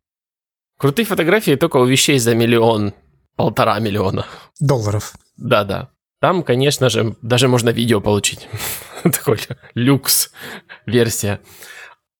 [0.79, 2.95] Крутые фотографии только у вещей за миллион,
[3.35, 4.25] полтора миллиона.
[4.59, 5.13] Долларов.
[5.39, 5.89] Да-да.
[6.19, 8.47] Там, конечно же, даже можно видео получить.
[9.03, 9.39] Такой
[9.73, 10.31] люкс
[10.85, 11.39] версия.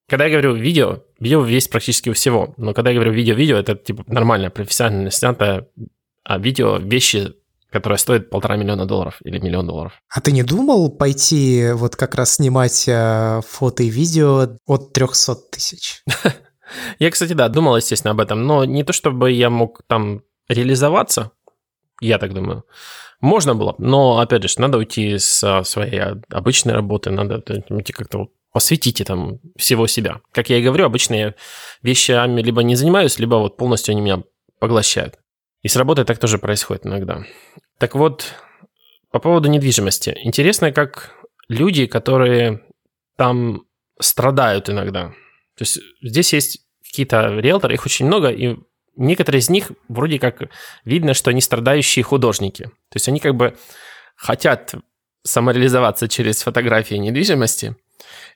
[0.08, 2.53] Когда я говорю видео, видео есть практически у всего.
[2.58, 5.67] Но когда я говорю видео-видео, это типа нормально, профессионально снятое,
[6.23, 7.34] а видео вещи,
[7.69, 9.93] которая стоит полтора миллиона долларов или миллион долларов.
[10.10, 15.36] А ты не думал пойти вот как раз снимать э, фото и видео от 300
[15.51, 16.01] тысяч?
[16.99, 21.32] Я, кстати, да, думал, естественно, об этом, но не то чтобы я мог там реализоваться,
[21.99, 22.63] я так думаю.
[23.21, 29.39] Можно было, но, опять же, надо уйти с своей обычной работы, надо как-то посвятить этому
[29.58, 30.21] всего себя.
[30.32, 31.36] Как я и говорю, обычно я
[31.82, 34.23] вещами либо не занимаюсь, либо вот полностью они меня
[34.60, 35.19] поглощают.
[35.62, 37.23] И с работой так тоже происходит иногда.
[37.77, 38.34] Так вот,
[39.12, 40.17] по поводу недвижимости.
[40.23, 41.12] Интересно, как
[41.49, 42.63] люди, которые
[43.17, 43.63] там
[43.99, 45.10] страдают иногда.
[45.58, 48.55] То есть здесь есть какие-то риэлторы, их очень много, и
[48.95, 50.49] некоторые из них вроде как
[50.86, 52.65] видно, что они страдающие художники.
[52.65, 53.58] То есть они как бы
[54.15, 54.75] хотят
[55.23, 57.75] самореализоваться через фотографии недвижимости,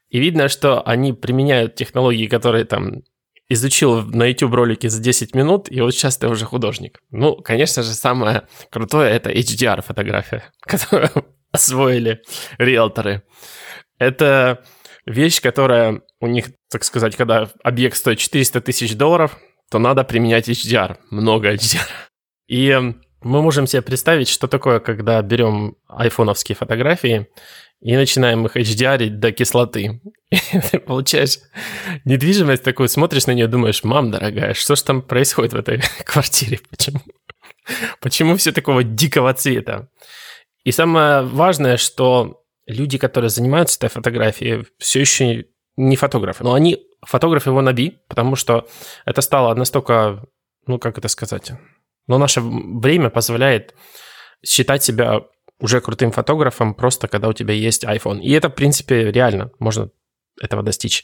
[0.10, 3.02] и видно, что они применяют технологии, которые там
[3.50, 7.02] изучил на YouTube ролике за 10 минут, и вот сейчас ты уже художник.
[7.12, 11.10] Ну, конечно же, самое крутое это HDR фотография, которую
[11.52, 12.22] освоили
[12.58, 13.24] риэлторы.
[13.98, 14.64] Это
[15.06, 19.38] вещь, которая у них, так сказать, когда объект стоит 400 тысяч долларов,
[19.74, 21.88] то надо применять HDR, много HDR.
[22.48, 22.80] И
[23.24, 27.28] мы можем себе представить, что такое, когда берем айфоновские фотографии
[27.82, 30.00] и начинаем их HDR до кислоты.
[30.30, 31.40] И ты получаешь
[32.06, 36.60] недвижимость такую, смотришь на нее, думаешь, мам дорогая, что же там происходит в этой квартире?
[36.70, 37.00] Почему?
[38.00, 39.90] Почему все такого дикого цвета?
[40.64, 45.46] И самое важное, что люди, которые занимаются этой фотографией, все еще
[45.76, 48.68] не фотографы, но они фотографы его наби, потому что
[49.06, 50.24] это стало настолько,
[50.68, 51.54] ну как это сказать,
[52.08, 53.76] но наше время позволяет
[54.46, 55.22] считать себя
[55.60, 58.20] уже крутым фотографом просто когда у тебя есть iPhone.
[58.20, 59.90] И это, в принципе, реально, можно
[60.42, 61.04] этого достичь.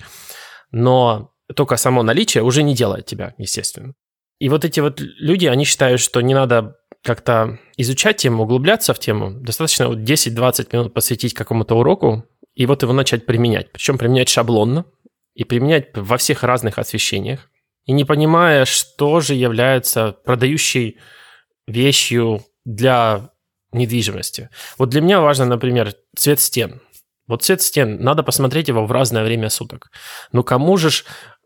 [0.72, 3.94] Но только само наличие уже не делает тебя, естественно.
[4.40, 9.00] И вот эти вот люди, они считают, что не надо как-то изучать тему, углубляться в
[9.00, 9.32] тему.
[9.32, 12.26] Достаточно вот 10-20 минут посвятить какому-то уроку
[12.60, 13.72] и вот его начать применять.
[13.72, 14.84] Причем применять шаблонно
[15.34, 17.50] и применять во всех разных освещениях
[17.86, 20.98] и не понимая, что же является продающей
[21.68, 23.30] вещью для
[23.72, 24.50] недвижимости.
[24.78, 26.82] Вот для меня важно, например, цвет стен.
[27.28, 29.90] Вот цвет стен, надо посмотреть его в разное время суток.
[30.34, 30.90] Ну кому же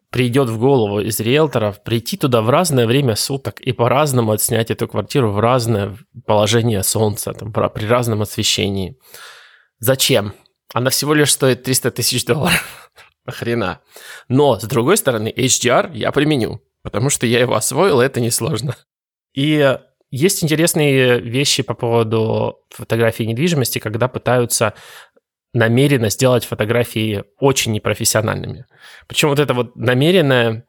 [0.09, 4.88] придет в голову из риэлторов прийти туда в разное время суток и по-разному отснять эту
[4.88, 5.95] квартиру в разное
[6.26, 8.97] положение солнца, там, при разном освещении.
[9.78, 10.34] Зачем?
[10.74, 12.91] Она всего лишь стоит 300 тысяч долларов.
[13.28, 13.80] Хрена.
[14.28, 18.76] Но, с другой стороны, HDR я применю, потому что я его освоил, и это несложно.
[19.34, 19.78] И
[20.11, 24.74] есть интересные вещи по поводу фотографии недвижимости, когда пытаются
[25.53, 28.65] намеренно сделать фотографии очень непрофессиональными.
[29.07, 30.65] Причем вот эта вот намеренная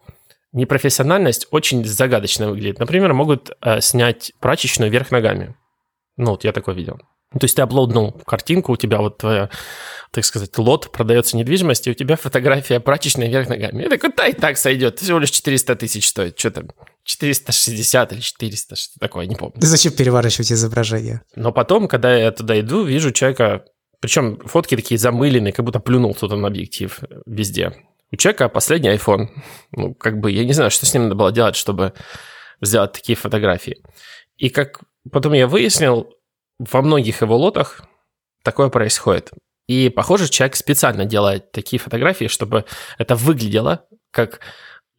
[0.52, 2.78] непрофессиональность очень загадочно выглядит.
[2.78, 5.56] Например, могут э, снять прачечную вверх ногами.
[6.16, 7.00] Ну, вот я такое видел.
[7.38, 9.50] То есть ты аплоднул картинку, у тебя вот твоя,
[10.12, 13.82] так сказать, лот продается недвижимости, и у тебя фотография прачечной вверх ногами.
[13.82, 16.70] Я такой, да и так сойдет, всего лишь 400 тысяч стоит, что там,
[17.04, 19.54] 460 или 400, что такое, не помню.
[19.58, 21.22] Зачем переворачивать изображение?
[21.34, 23.64] Но потом, когда я туда иду, вижу человека,
[24.00, 27.72] причем фотки такие замыленные, как будто плюнул кто-то на объектив везде.
[28.12, 29.28] У человека последний iPhone.
[29.72, 31.94] Ну, как бы, я не знаю, что с ним надо было делать, чтобы
[32.60, 33.78] сделать такие фотографии.
[34.36, 34.80] И как
[35.10, 36.13] потом я выяснил,
[36.58, 37.82] во многих его лотах
[38.42, 39.30] такое происходит.
[39.66, 42.64] И, похоже, человек специально делает такие фотографии, чтобы
[42.98, 44.40] это выглядело как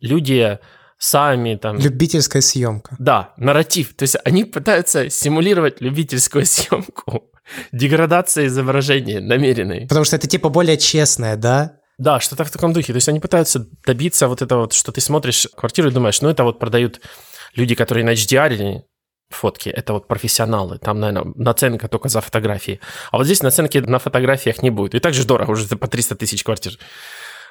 [0.02, 0.60] люди
[0.98, 1.78] сами там...
[1.78, 2.96] Любительская съемка.
[3.00, 3.96] Да, нарратив.
[3.96, 7.32] То есть они пытаются симулировать любительскую съемку.
[7.72, 9.88] Деградация изображения намеренной.
[9.88, 11.80] Потому что это типа более честное, да?
[11.98, 12.92] Да, что-то в таком духе.
[12.92, 16.30] То есть они пытаются добиться вот этого вот, что ты смотришь квартиру и думаешь, ну
[16.30, 17.02] это вот продают
[17.54, 18.82] люди, которые на HDR
[19.30, 19.70] фотки.
[19.70, 20.78] Это вот профессионалы.
[20.78, 22.80] Там, наверное, наценка только за фотографии.
[23.12, 24.96] А вот здесь наценки на фотографиях не будет.
[24.96, 26.78] И так же дорого, уже по 300 тысяч квартир.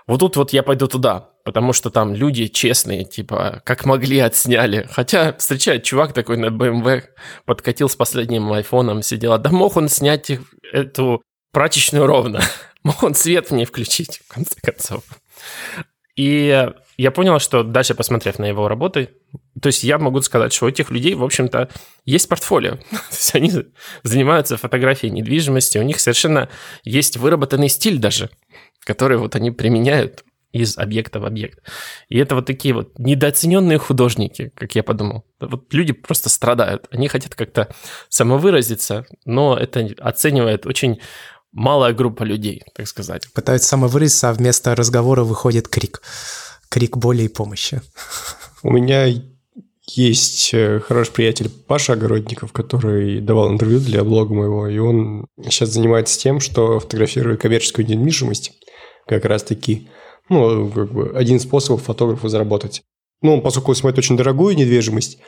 [0.06, 4.86] Вот тут вот я пойду туда, потому что там люди честные, типа, как могли, отсняли.
[4.90, 7.04] Хотя встречает чувак такой на BMW,
[7.46, 9.36] подкатил с последним айфоном, сидел.
[9.38, 10.30] Да мог он снять
[10.72, 11.22] эту
[11.52, 12.42] прачечную ровно.
[12.82, 15.04] Мог он свет в ней включить, в конце концов.
[16.16, 19.08] И я понял, что дальше, посмотрев на его работы,
[19.64, 21.70] то есть я могу сказать, что у этих людей, в общем-то,
[22.04, 22.72] есть портфолио.
[22.90, 23.50] То есть они
[24.02, 26.50] занимаются фотографией недвижимости, у них совершенно
[26.82, 28.28] есть выработанный стиль даже,
[28.80, 31.60] который вот они применяют из объекта в объект.
[32.10, 35.24] И это вот такие вот недооцененные художники, как я подумал.
[35.40, 36.86] Вот люди просто страдают.
[36.90, 37.74] Они хотят как-то
[38.10, 41.00] самовыразиться, но это оценивает очень
[41.52, 43.32] малая группа людей, так сказать.
[43.32, 46.02] Пытаются самовыразиться, а вместо разговора выходит крик
[46.68, 47.80] крик боли и помощи.
[48.62, 49.06] У меня
[49.90, 55.70] есть э, хороший приятель Паша Огородников, который давал интервью для блога моего, и он сейчас
[55.70, 58.52] занимается тем, что фотографирует коммерческую недвижимость,
[59.06, 59.88] как раз-таки,
[60.28, 62.82] ну, как бы один способ фотографу заработать.
[63.20, 65.18] Ну, поскольку он снимает очень дорогую недвижимость,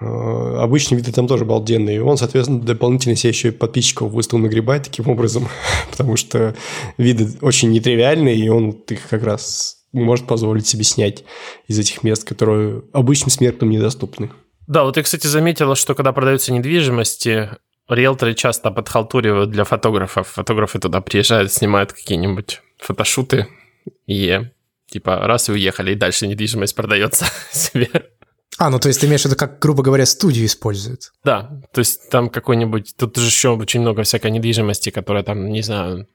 [0.00, 2.02] э, обычные виды там тоже обалденные.
[2.02, 5.48] Он, соответственно, дополнительно себе еще и подписчиков выставил нагребать таким образом,
[5.90, 6.54] потому что
[6.96, 11.24] виды очень нетривиальные, и он их как раз может позволить себе снять
[11.66, 14.30] из этих мест, которые обычным смертным недоступны.
[14.66, 17.50] Да, вот я, кстати, заметила, что когда продаются недвижимости,
[17.88, 20.28] риэлторы часто подхалтуривают для фотографов.
[20.28, 23.48] Фотографы туда приезжают, снимают какие-нибудь фотошуты
[24.06, 24.40] и
[24.90, 27.88] типа раз и уехали, и дальше недвижимость продается себе.
[28.58, 31.12] А, ну то есть ты имеешь в виду, как, грубо говоря, студию используют?
[31.22, 32.96] Да, то есть там какой-нибудь...
[32.96, 36.08] Тут же еще очень много всякой недвижимости, которая там, не знаю,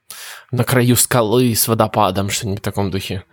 [0.50, 3.24] на краю скалы с водопадом, что-нибудь в таком духе.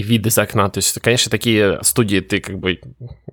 [0.00, 0.70] И виды из окна.
[0.70, 2.80] То есть, конечно, такие студии ты как бы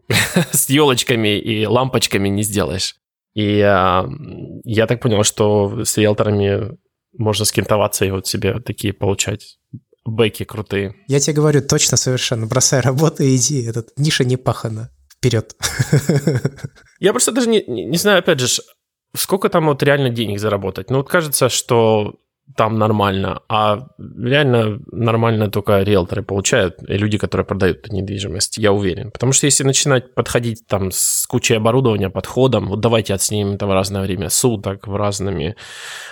[0.51, 2.95] с елочками и лампочками не сделаешь.
[3.35, 4.05] И а,
[4.65, 6.77] я так понял, что с риэлторами
[7.17, 9.57] можно скинтоваться и вот себе такие получать
[10.03, 10.95] бэки крутые.
[11.07, 12.47] Я тебе говорю, точно совершенно.
[12.47, 13.63] Бросай работу и иди.
[13.63, 14.89] Этот ниша не пахана.
[15.09, 15.55] Вперед.
[16.99, 18.61] Я просто даже не, не знаю, опять же,
[19.15, 20.89] сколько там вот реально денег заработать.
[20.89, 22.15] Ну вот кажется, что
[22.55, 29.11] там нормально, а реально нормально только риэлторы получают, и люди, которые продают недвижимость, я уверен.
[29.11, 33.73] Потому что если начинать подходить там с кучей оборудования, подходом, вот давайте отснимем это в
[33.73, 35.55] разное время суток, в разными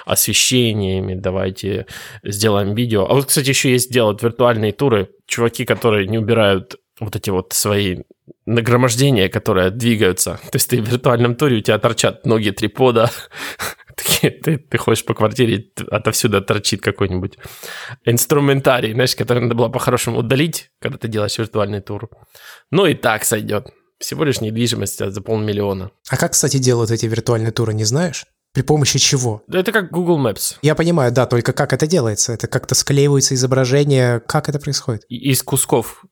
[0.05, 1.87] освещениями, давайте
[2.23, 3.05] сделаем видео.
[3.09, 7.53] А вот, кстати, еще есть делать виртуальные туры, чуваки, которые не убирают вот эти вот
[7.53, 8.03] свои
[8.45, 10.39] нагромождения, которые двигаются.
[10.51, 13.09] То есть ты в виртуальном туре, у тебя торчат ноги трипода,
[14.21, 17.37] ты, ты, ты ходишь по квартире, отовсюду торчит какой-нибудь
[18.05, 22.09] инструментарий, знаешь, который надо было по-хорошему удалить, когда ты делаешь виртуальный тур.
[22.71, 23.69] Ну и так сойдет.
[23.97, 25.91] Всего лишь недвижимость за полмиллиона.
[26.09, 28.25] А как, кстати, делают эти виртуальные туры, не знаешь?
[28.53, 29.43] При помощи чего?
[29.51, 30.57] Это как Google Maps.
[30.61, 32.33] Я понимаю, да, только как это делается?
[32.33, 35.03] Это как-то склеивается изображение, как это происходит?
[35.09, 36.05] Из кусков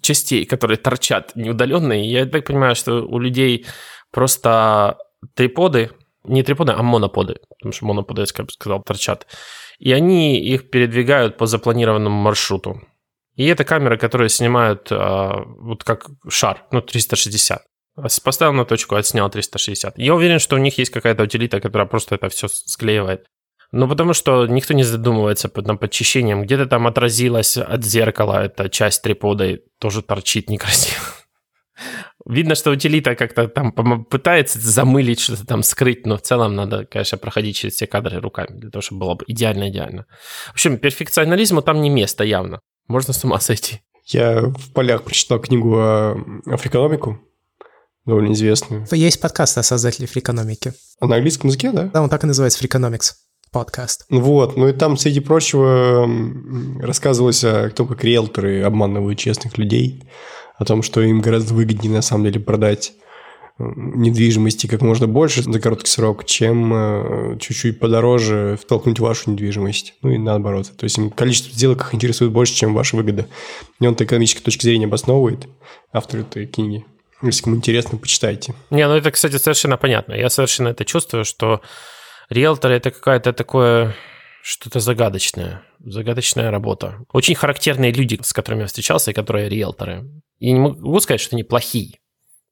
[0.00, 2.10] частей, которые торчат неудаленные.
[2.10, 3.66] Я так понимаю, что у людей
[4.10, 4.98] просто
[5.34, 5.90] триподы,
[6.24, 9.26] не триподы, а моноподы, потому что моноподы, я сказал, торчат.
[9.78, 12.80] И они их передвигают по запланированному маршруту.
[13.36, 17.62] И это камеры, которые снимают а, вот как шар, ну, 360.
[18.24, 19.98] Поставил на точку, отснял 360.
[19.98, 23.26] Я уверен, что у них есть какая-то утилита, которая просто это все склеивает.
[23.72, 26.42] Ну, потому что никто не задумывается под там, подчищением.
[26.42, 31.02] Где-то там отразилась от зеркала эта часть трипода и тоже торчит некрасиво.
[32.26, 33.72] Видно, что утилита как-то там
[34.04, 38.58] пытается замылить, что-то там скрыть, но в целом надо, конечно, проходить через все кадры руками,
[38.58, 40.06] для того, чтобы было бы идеально-идеально.
[40.48, 42.60] В общем, перфекционализму там не место явно.
[42.88, 43.80] Можно с ума сойти.
[44.06, 46.16] Я в полях прочитал книгу о
[46.46, 47.20] африкономику,
[48.06, 48.86] довольно известную.
[48.90, 50.72] Есть подкаст о создателе фрикономики.
[51.00, 51.90] А на английском языке, да?
[51.92, 53.16] Да, он так и называется, фрикономикс
[53.50, 54.06] подкаст.
[54.10, 56.08] Вот, ну и там, среди прочего,
[56.80, 60.02] рассказывалось о том, как риэлторы обманывают честных людей,
[60.56, 62.94] о том, что им гораздо выгоднее на самом деле продать
[63.58, 69.94] недвижимости как можно больше за короткий срок, чем э, чуть-чуть подороже втолкнуть вашу недвижимость.
[70.02, 70.72] Ну и наоборот.
[70.76, 73.28] То есть им количество сделок их интересует больше, чем ваша выгода.
[73.80, 75.46] И он это экономической точки зрения обосновывает,
[75.92, 76.84] автор этой книги.
[77.22, 78.54] Если кому интересно, почитайте.
[78.70, 80.14] Не, ну это, кстати, совершенно понятно.
[80.14, 81.60] Я совершенно это чувствую, что
[82.30, 83.94] Риэлтор– это какая-то такое
[84.42, 86.98] что-то загадочное, загадочная работа.
[87.12, 90.04] Очень характерные люди, с которыми я встречался, и которые риэлторы.
[90.44, 92.00] Я не могу сказать, что они плохие.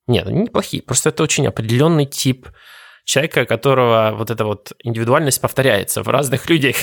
[0.07, 0.81] Нет, они не плохие.
[0.81, 2.47] Просто это очень определенный тип
[3.05, 6.75] человека, которого вот эта вот индивидуальность повторяется в разных людях.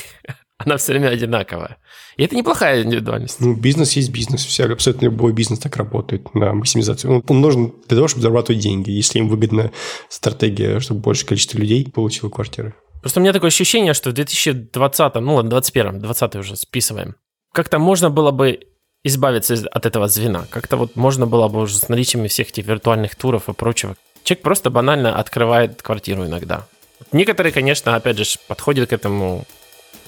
[0.59, 1.79] Она все время одинаковая.
[2.17, 3.41] И это неплохая индивидуальность.
[3.41, 4.45] Ну, бизнес есть бизнес.
[4.45, 7.13] Вся, абсолютно любой бизнес так работает на максимизацию.
[7.13, 8.91] Он, он нужен для того, чтобы зарабатывать деньги.
[8.91, 9.73] Если им выгодна
[10.09, 12.75] стратегия, чтобы большее количество людей получило квартиры.
[13.01, 17.17] Просто у меня такое ощущение, что в 2020, ну ладно, 2021, 20 уже списываем,
[17.53, 18.61] как-то можно было бы
[19.05, 20.47] избавиться от этого звена.
[20.51, 23.97] Как-то вот можно было бы уже с наличием всех этих виртуальных туров и прочего.
[24.25, 26.67] Человек просто банально открывает квартиру иногда.
[27.13, 29.47] Некоторые, конечно, опять же, подходят к этому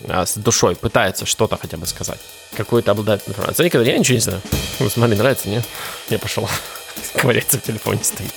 [0.09, 2.21] а, с душой, пытаются что-то хотя бы сказать.
[2.57, 3.63] Какую-то обладает информацией.
[3.63, 4.43] А некоторые, я ничего не знаю.
[4.79, 5.63] Ну, смотри, нравится, не?
[6.11, 6.49] Я пошел.
[7.15, 8.33] Ковыряется в телефоне стоит.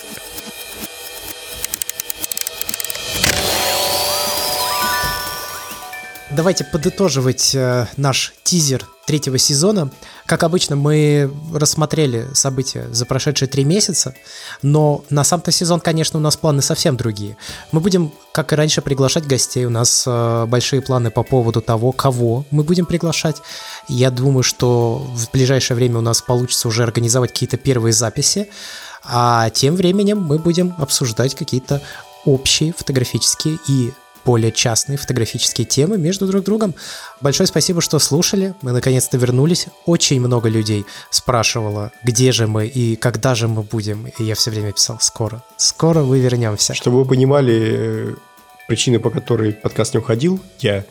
[6.36, 9.90] Давайте подытоживать э, наш тизер третьего сезона.
[10.26, 14.14] Как обычно, мы рассмотрели события за прошедшие три месяца,
[14.62, 17.38] но на сам-то сезон, конечно, у нас планы совсем другие.
[17.72, 19.64] Мы будем, как и раньше, приглашать гостей.
[19.64, 23.38] У нас э, большие планы по поводу того, кого мы будем приглашать.
[23.88, 28.50] Я думаю, что в ближайшее время у нас получится уже организовать какие-то первые записи,
[29.06, 31.82] а тем временем мы будем обсуждать какие-то
[32.26, 33.94] общие фотографические и
[34.26, 36.74] более частные фотографические темы между друг другом.
[37.22, 38.56] Большое спасибо, что слушали.
[38.62, 39.68] Мы наконец-то вернулись.
[39.86, 44.08] Очень много людей спрашивало, где же мы и когда же мы будем.
[44.18, 45.44] И я все время писал «скоро».
[45.58, 46.74] Скоро вы вернемся.
[46.74, 48.16] Чтобы вы понимали э,
[48.68, 50.84] причины, по которой подкаст не уходил, я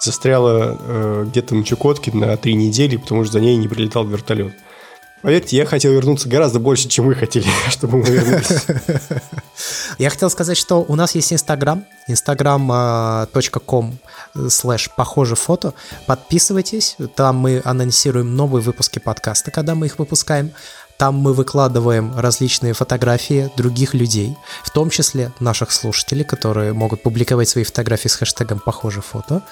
[0.00, 4.54] застряла э, где-то на Чукотке на три недели, потому что за ней не прилетал вертолет.
[5.22, 8.64] Поверьте, я хотел вернуться гораздо больше, чем вы хотели, чтобы мы вернулись.
[9.98, 13.98] Я хотел сказать, что у нас есть Инстаграм, instagram.com
[14.48, 15.74] слэш похоже фото.
[16.06, 20.52] Подписывайтесь, там мы анонсируем новые выпуски подкаста, когда мы их выпускаем.
[20.96, 27.48] Там мы выкладываем различные фотографии других людей, в том числе наших слушателей, которые могут публиковать
[27.48, 29.42] свои фотографии с хэштегом «похоже фото».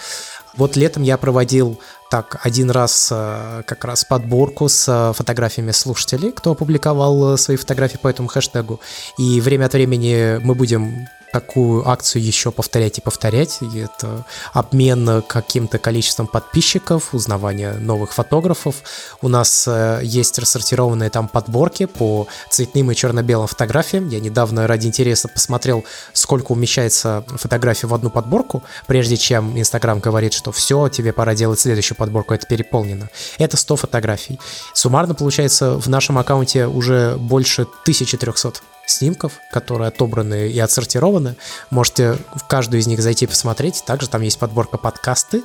[0.57, 6.33] Вот летом я проводил так один раз э, как раз подборку с э, фотографиями слушателей,
[6.33, 8.81] кто опубликовал э, свои фотографии по этому хэштегу.
[9.19, 13.59] И время от времени мы будем такую акцию еще повторять и повторять.
[13.61, 18.77] И это обмен каким-то количеством подписчиков, узнавание новых фотографов.
[19.23, 24.09] У нас э, есть рассортированные там подборки по цветным и черно-белым фотографиям.
[24.09, 30.33] Я недавно ради интереса посмотрел, сколько умещается фотографий в одну подборку, прежде чем Инстаграм говорит,
[30.33, 33.09] что все, тебе пора делать следующую подборку, это переполнено.
[33.39, 34.39] Это 100 фотографий.
[34.75, 38.61] Суммарно получается в нашем аккаунте уже больше 1300
[38.91, 41.37] снимков, которые отобраны и отсортированы.
[41.71, 43.83] Можете в каждую из них зайти посмотреть.
[43.85, 45.43] Также там есть подборка подкасты,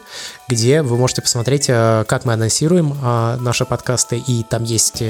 [0.47, 5.03] где вы можете посмотреть, э, как мы анонсируем э, наши подкасты, и там есть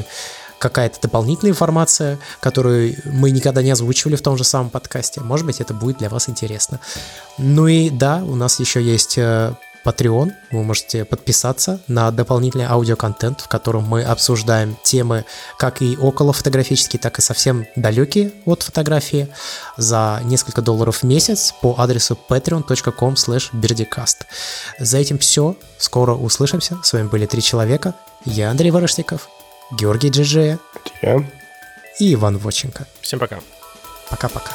[0.63, 5.19] какая-то дополнительная информация, которую мы никогда не озвучивали в том же самом подкасте.
[5.19, 6.79] Может быть, это будет для вас интересно.
[7.38, 9.53] Ну и да, у нас еще есть э,
[9.86, 10.31] Patreon.
[10.51, 15.25] Вы можете подписаться на дополнительный аудиоконтент, в котором мы обсуждаем темы
[15.57, 19.27] как и около фотографические, так и совсем далекие от фотографии
[19.77, 24.17] за несколько долларов в месяц по адресу patreon.com birdicast.
[24.79, 25.55] За этим все.
[25.77, 26.77] Скоро услышимся.
[26.84, 27.93] С вами были три человека.
[28.25, 29.29] Я Андрей Ворошников,
[29.71, 30.59] Георгий Джиджея.
[31.01, 31.23] Я.
[31.99, 32.88] И Иван Воченко.
[33.01, 33.39] Всем пока.
[34.09, 34.51] Пока-пока.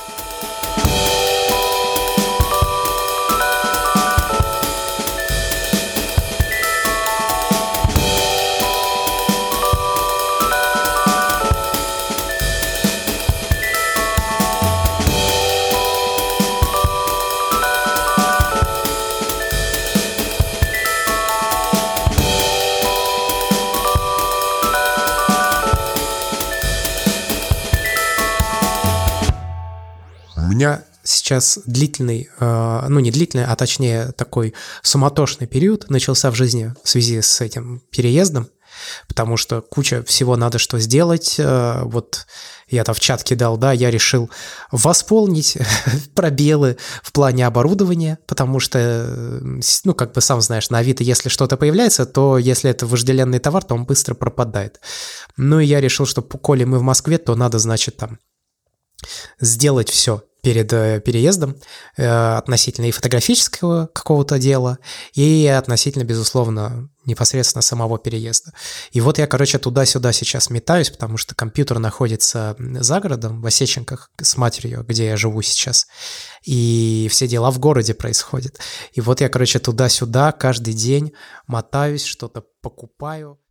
[30.59, 36.75] Меня сейчас длительный, э, ну не длительный, а точнее такой суматошный период начался в жизни
[36.83, 38.49] в связи с этим переездом,
[39.07, 41.37] потому что куча всего надо что сделать.
[41.39, 42.27] Э, вот
[42.69, 44.31] я там в чат кидал, да, я решил
[44.73, 45.57] восполнить
[46.15, 49.41] пробелы в плане оборудования, потому что,
[49.85, 53.63] ну, как бы сам знаешь, на Авито, если что-то появляется, то если это вожделенный товар,
[53.63, 54.81] то он быстро пропадает.
[55.37, 58.19] Ну, и я решил, что коли мы в Москве, то надо, значит, там
[59.41, 61.57] сделать все перед э, переездом
[61.97, 64.79] э, относительно и фотографического какого-то дела,
[65.15, 68.53] и относительно, безусловно, непосредственно самого переезда.
[68.93, 74.11] И вот я, короче, туда-сюда сейчас метаюсь, потому что компьютер находится за городом, в Осеченках,
[74.21, 75.87] с матерью, где я живу сейчас,
[76.45, 78.59] и все дела в городе происходят.
[78.93, 81.13] И вот я, короче, туда-сюда каждый день
[81.47, 83.39] мотаюсь, что-то покупаю.